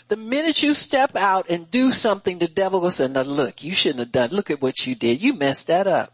[0.08, 3.74] the minute you step out and do something, the devil will say, now look, you
[3.74, 5.22] shouldn't have done, look at what you did.
[5.22, 6.12] You messed that up.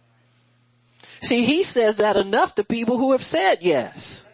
[1.23, 4.27] See, he says that enough to people who have said yes.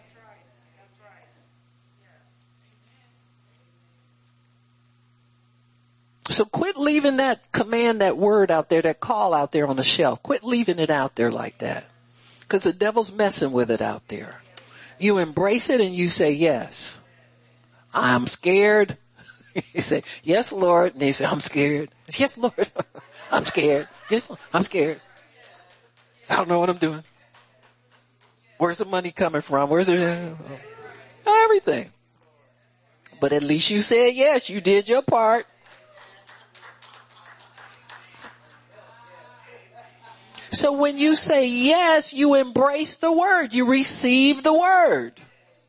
[6.28, 9.82] So quit leaving that command, that word out there, that call out there on the
[9.82, 10.22] shelf.
[10.22, 11.84] Quit leaving it out there like that.
[12.48, 14.40] Cause the devil's messing with it out there.
[14.98, 17.00] You embrace it and you say yes.
[17.92, 18.96] I'm scared.
[19.54, 20.94] you say, yes Lord.
[20.94, 21.90] And he say, I'm scared.
[22.18, 22.70] Yes Lord.
[23.30, 23.88] I'm scared.
[24.10, 24.40] Yes, Lord.
[24.52, 25.00] I'm scared.
[26.30, 27.02] I don't know what I'm doing.
[28.58, 29.68] Where's the money coming from?
[29.68, 30.36] Where's it?
[31.26, 31.90] Everything.
[33.20, 34.48] But at least you said yes.
[34.48, 35.46] You did your part.
[40.54, 43.52] So when you say yes, you embrace the word.
[43.52, 45.12] You receive the word.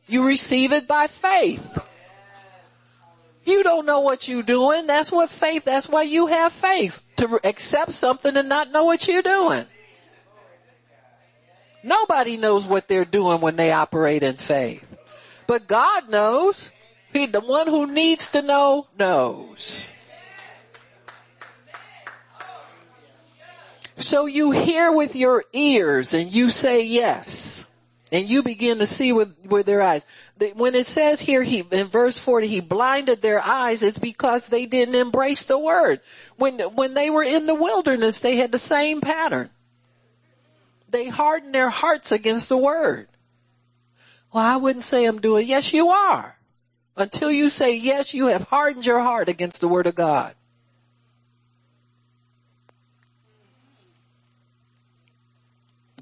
[0.06, 1.78] You receive it by faith.
[3.44, 4.86] You don't know what you're doing.
[4.86, 7.02] That's what faith, that's why you have faith.
[7.16, 9.66] To accept something and not know what you're doing.
[11.82, 14.96] Nobody knows what they're doing when they operate in faith.
[15.46, 16.70] But God knows.
[17.12, 19.88] He, the one who needs to know, knows.
[23.98, 27.70] So you hear with your ears and you say yes.
[28.12, 30.06] And you begin to see with, with their eyes.
[30.54, 34.66] When it says here, he, in verse 40, he blinded their eyes, it's because they
[34.66, 36.00] didn't embrace the word.
[36.36, 39.50] When, when they were in the wilderness, they had the same pattern.
[40.88, 43.08] They hardened their hearts against the word.
[44.32, 46.38] Well, I wouldn't say I'm doing, yes you are.
[46.96, 50.34] Until you say yes, you have hardened your heart against the word of God.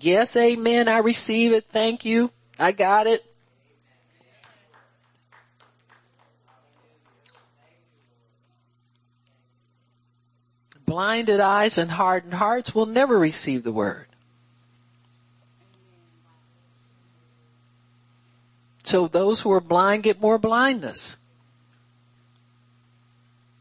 [0.04, 0.86] Yes, amen.
[0.86, 1.64] I receive it.
[1.64, 2.30] Thank you.
[2.58, 3.24] I got it.
[10.84, 14.06] Blinded eyes and hardened hearts will never receive the word.
[18.82, 21.16] So those who are blind get more blindness.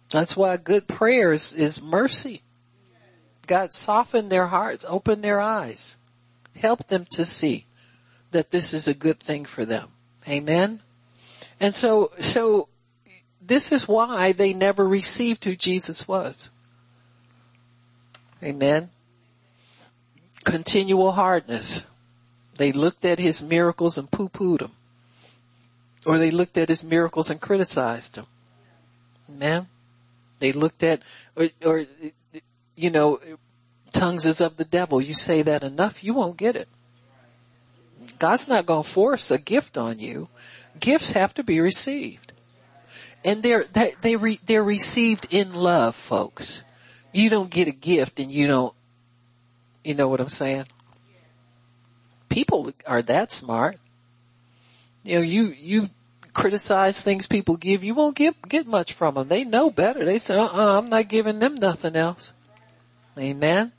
[0.09, 2.41] That's why good prayer is, is mercy.
[3.47, 5.95] God soften their hearts, open their eyes.
[6.55, 7.65] Help them to see
[8.31, 9.89] that this is a good thing for them.
[10.27, 10.81] Amen.
[11.59, 12.69] And so, so
[13.41, 16.51] this is why they never received who Jesus was.
[18.41, 18.89] Amen.
[20.43, 21.85] Continual hardness.
[22.55, 24.71] They looked at his miracles and poo-pooed them.
[26.05, 28.25] Or they looked at his miracles and criticized him.
[29.29, 29.67] Amen.
[30.39, 31.01] They looked at,
[31.35, 31.85] or, or
[32.75, 33.19] you know,
[33.93, 34.99] tongues is of the devil.
[34.99, 36.67] You say that enough, you won't get it.
[38.19, 40.27] God's not going to force a gift on you.
[40.79, 42.33] Gifts have to be received.
[43.23, 46.63] And they're, they, re, they're received in love, folks.
[47.13, 48.73] You don't get a gift and you don't,
[49.83, 50.65] you know what I'm saying?
[52.27, 53.77] People are that smart.
[55.03, 55.89] You know, you, you
[56.33, 59.27] criticize things people give, you won't get, get much from them.
[59.27, 60.03] They know better.
[60.03, 62.33] They say, uh-uh, I'm not giving them nothing else.
[63.17, 63.71] Amen.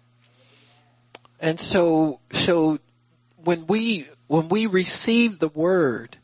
[1.44, 2.78] And so, so
[3.36, 6.16] when we, when we receive the word,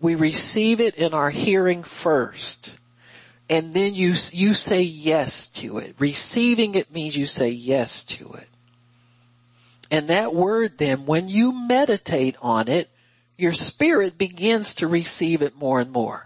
[0.00, 2.76] we receive it in our hearing first.
[3.48, 5.94] And then you, you say yes to it.
[6.00, 8.48] Receiving it means you say yes to it.
[9.88, 12.90] And that word then, when you meditate on it,
[13.36, 16.25] your spirit begins to receive it more and more.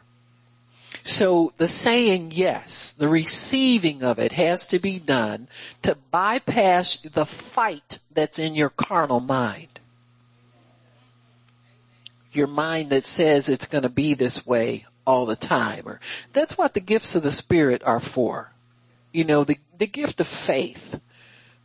[1.05, 5.49] So the saying yes, the receiving of it has to be done
[5.83, 9.81] to bypass the fight that's in your carnal mind.
[12.33, 16.01] Your mind that says it's going to be this way all the time or
[16.33, 18.53] that's what the gifts of the spirit are for.
[19.13, 21.01] You know, the, the gift of faith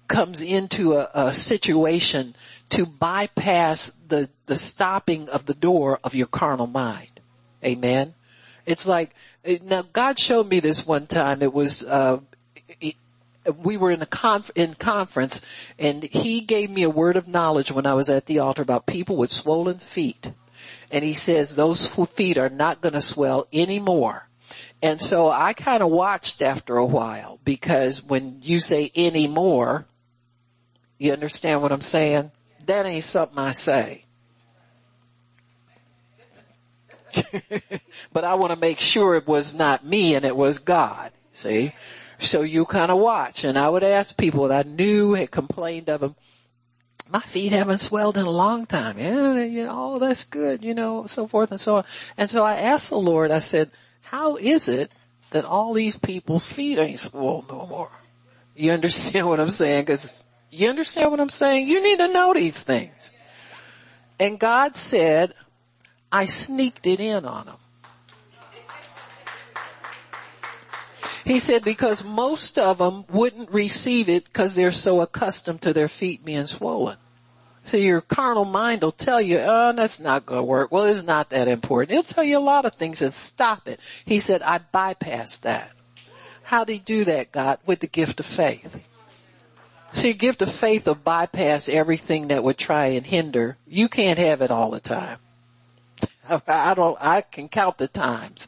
[0.07, 2.35] comes into a, a situation
[2.69, 7.19] to bypass the, the stopping of the door of your carnal mind.
[7.63, 8.13] Amen.
[8.65, 9.13] It's like,
[9.63, 11.41] now God showed me this one time.
[11.41, 12.19] It was, uh,
[13.61, 15.45] we were in a conf- in conference
[15.77, 18.85] and he gave me a word of knowledge when I was at the altar about
[18.85, 20.31] people with swollen feet.
[20.91, 24.27] And he says those feet are not going to swell anymore.
[24.81, 29.85] And so I kind of watched after a while because when you say anymore,
[30.97, 32.31] you understand what I'm saying?
[32.65, 34.05] That ain't something I say.
[38.13, 41.11] but I want to make sure it was not me and it was God.
[41.33, 41.73] See?
[42.19, 45.89] So you kind of watch and I would ask people that I knew had complained
[45.89, 46.15] of them.
[47.09, 48.97] My feet haven't swelled in a long time.
[48.97, 51.83] Yeah, you know, oh, that's good, you know, so forth and so on.
[52.17, 53.69] And so I asked the Lord, I said,
[54.01, 54.91] how is it
[55.29, 57.91] that all these people's feet ain't swollen no more?
[58.55, 59.85] You understand what I'm saying?
[59.85, 61.67] Cause you understand what I'm saying?
[61.67, 63.11] You need to know these things.
[64.19, 65.33] And God said,
[66.15, 67.57] I sneaked it in on them.
[71.25, 75.89] He said because most of them wouldn't receive it because they're so accustomed to their
[75.89, 76.95] feet being swollen.
[77.65, 80.71] So your carnal mind will tell you, oh, that's not going to work.
[80.71, 81.91] Well, it's not that important.
[81.91, 83.81] It'll tell you a lot of things and stop it.
[84.05, 85.73] He said, I bypassed that.
[86.43, 87.59] How did he do that, God?
[87.65, 88.79] With the gift of faith.
[89.91, 93.57] See, gift of faith will bypass everything that would try and hinder.
[93.67, 95.17] You can't have it all the time.
[96.47, 98.47] I don't, I can count the times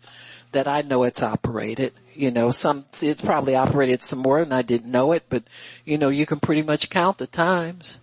[0.51, 1.93] that I know it's operated.
[2.15, 5.43] You know, some, it's probably operated some more and I didn't know it, but
[5.85, 7.99] you know, you can pretty much count the times.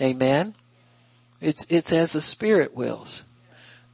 [0.00, 0.54] Amen.
[1.40, 3.24] It's, it's as the Spirit wills.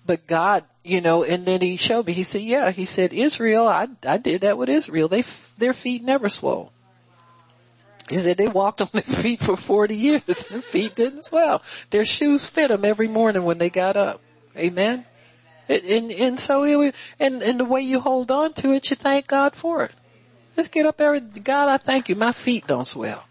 [0.05, 3.67] But God, you know, and then he showed me, he said, yeah, he said, Israel,
[3.67, 5.09] I, I did that with Israel.
[5.09, 5.23] They,
[5.59, 6.73] their feet never swole.
[8.09, 10.47] He said they walked on their feet for 40 years.
[10.49, 11.63] Their feet didn't swell.
[11.91, 14.21] Their shoes fit them every morning when they got up.
[14.57, 15.05] Amen.
[15.69, 19.27] And, and so it, and, and the way you hold on to it, you thank
[19.27, 19.93] God for it.
[20.55, 22.15] Just get up every, God, I thank you.
[22.15, 23.25] My feet don't swell.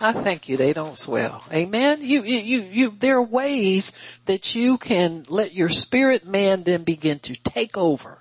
[0.00, 0.56] I thank you.
[0.56, 1.42] They don't swell.
[1.52, 1.98] Amen.
[2.02, 7.18] You, you, you, there are ways that you can let your spirit man then begin
[7.20, 8.18] to take over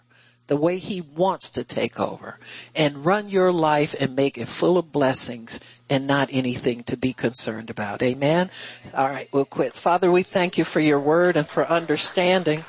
[0.47, 2.39] the way he wants to take over
[2.75, 5.59] and run your life and make it full of blessings
[5.89, 8.01] and not anything to be concerned about.
[8.01, 8.49] Amen.
[8.93, 9.29] All right.
[9.31, 9.73] We'll quit.
[9.73, 12.63] Father, we thank you for your word and for understanding.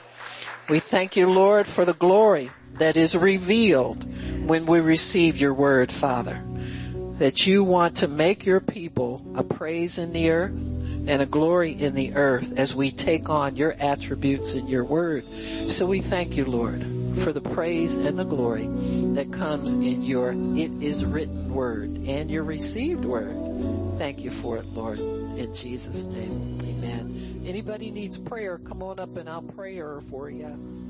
[0.69, 4.05] We thank you, Lord, for the glory that is revealed
[4.47, 6.43] when we receive your word, Father.
[7.19, 11.71] That you want to make your people a praise in the earth and a glory
[11.71, 15.25] in the earth as we take on your attributes in your word.
[15.25, 18.67] So we thank you, Lord for the praise and the glory
[19.15, 23.35] that comes in your it is written word and your received word.
[23.99, 24.99] Thank you for it, Lord.
[24.99, 26.59] In Jesus' name.
[26.63, 27.43] Amen.
[27.47, 30.86] Anybody needs prayer, come on up and I'll pray for you.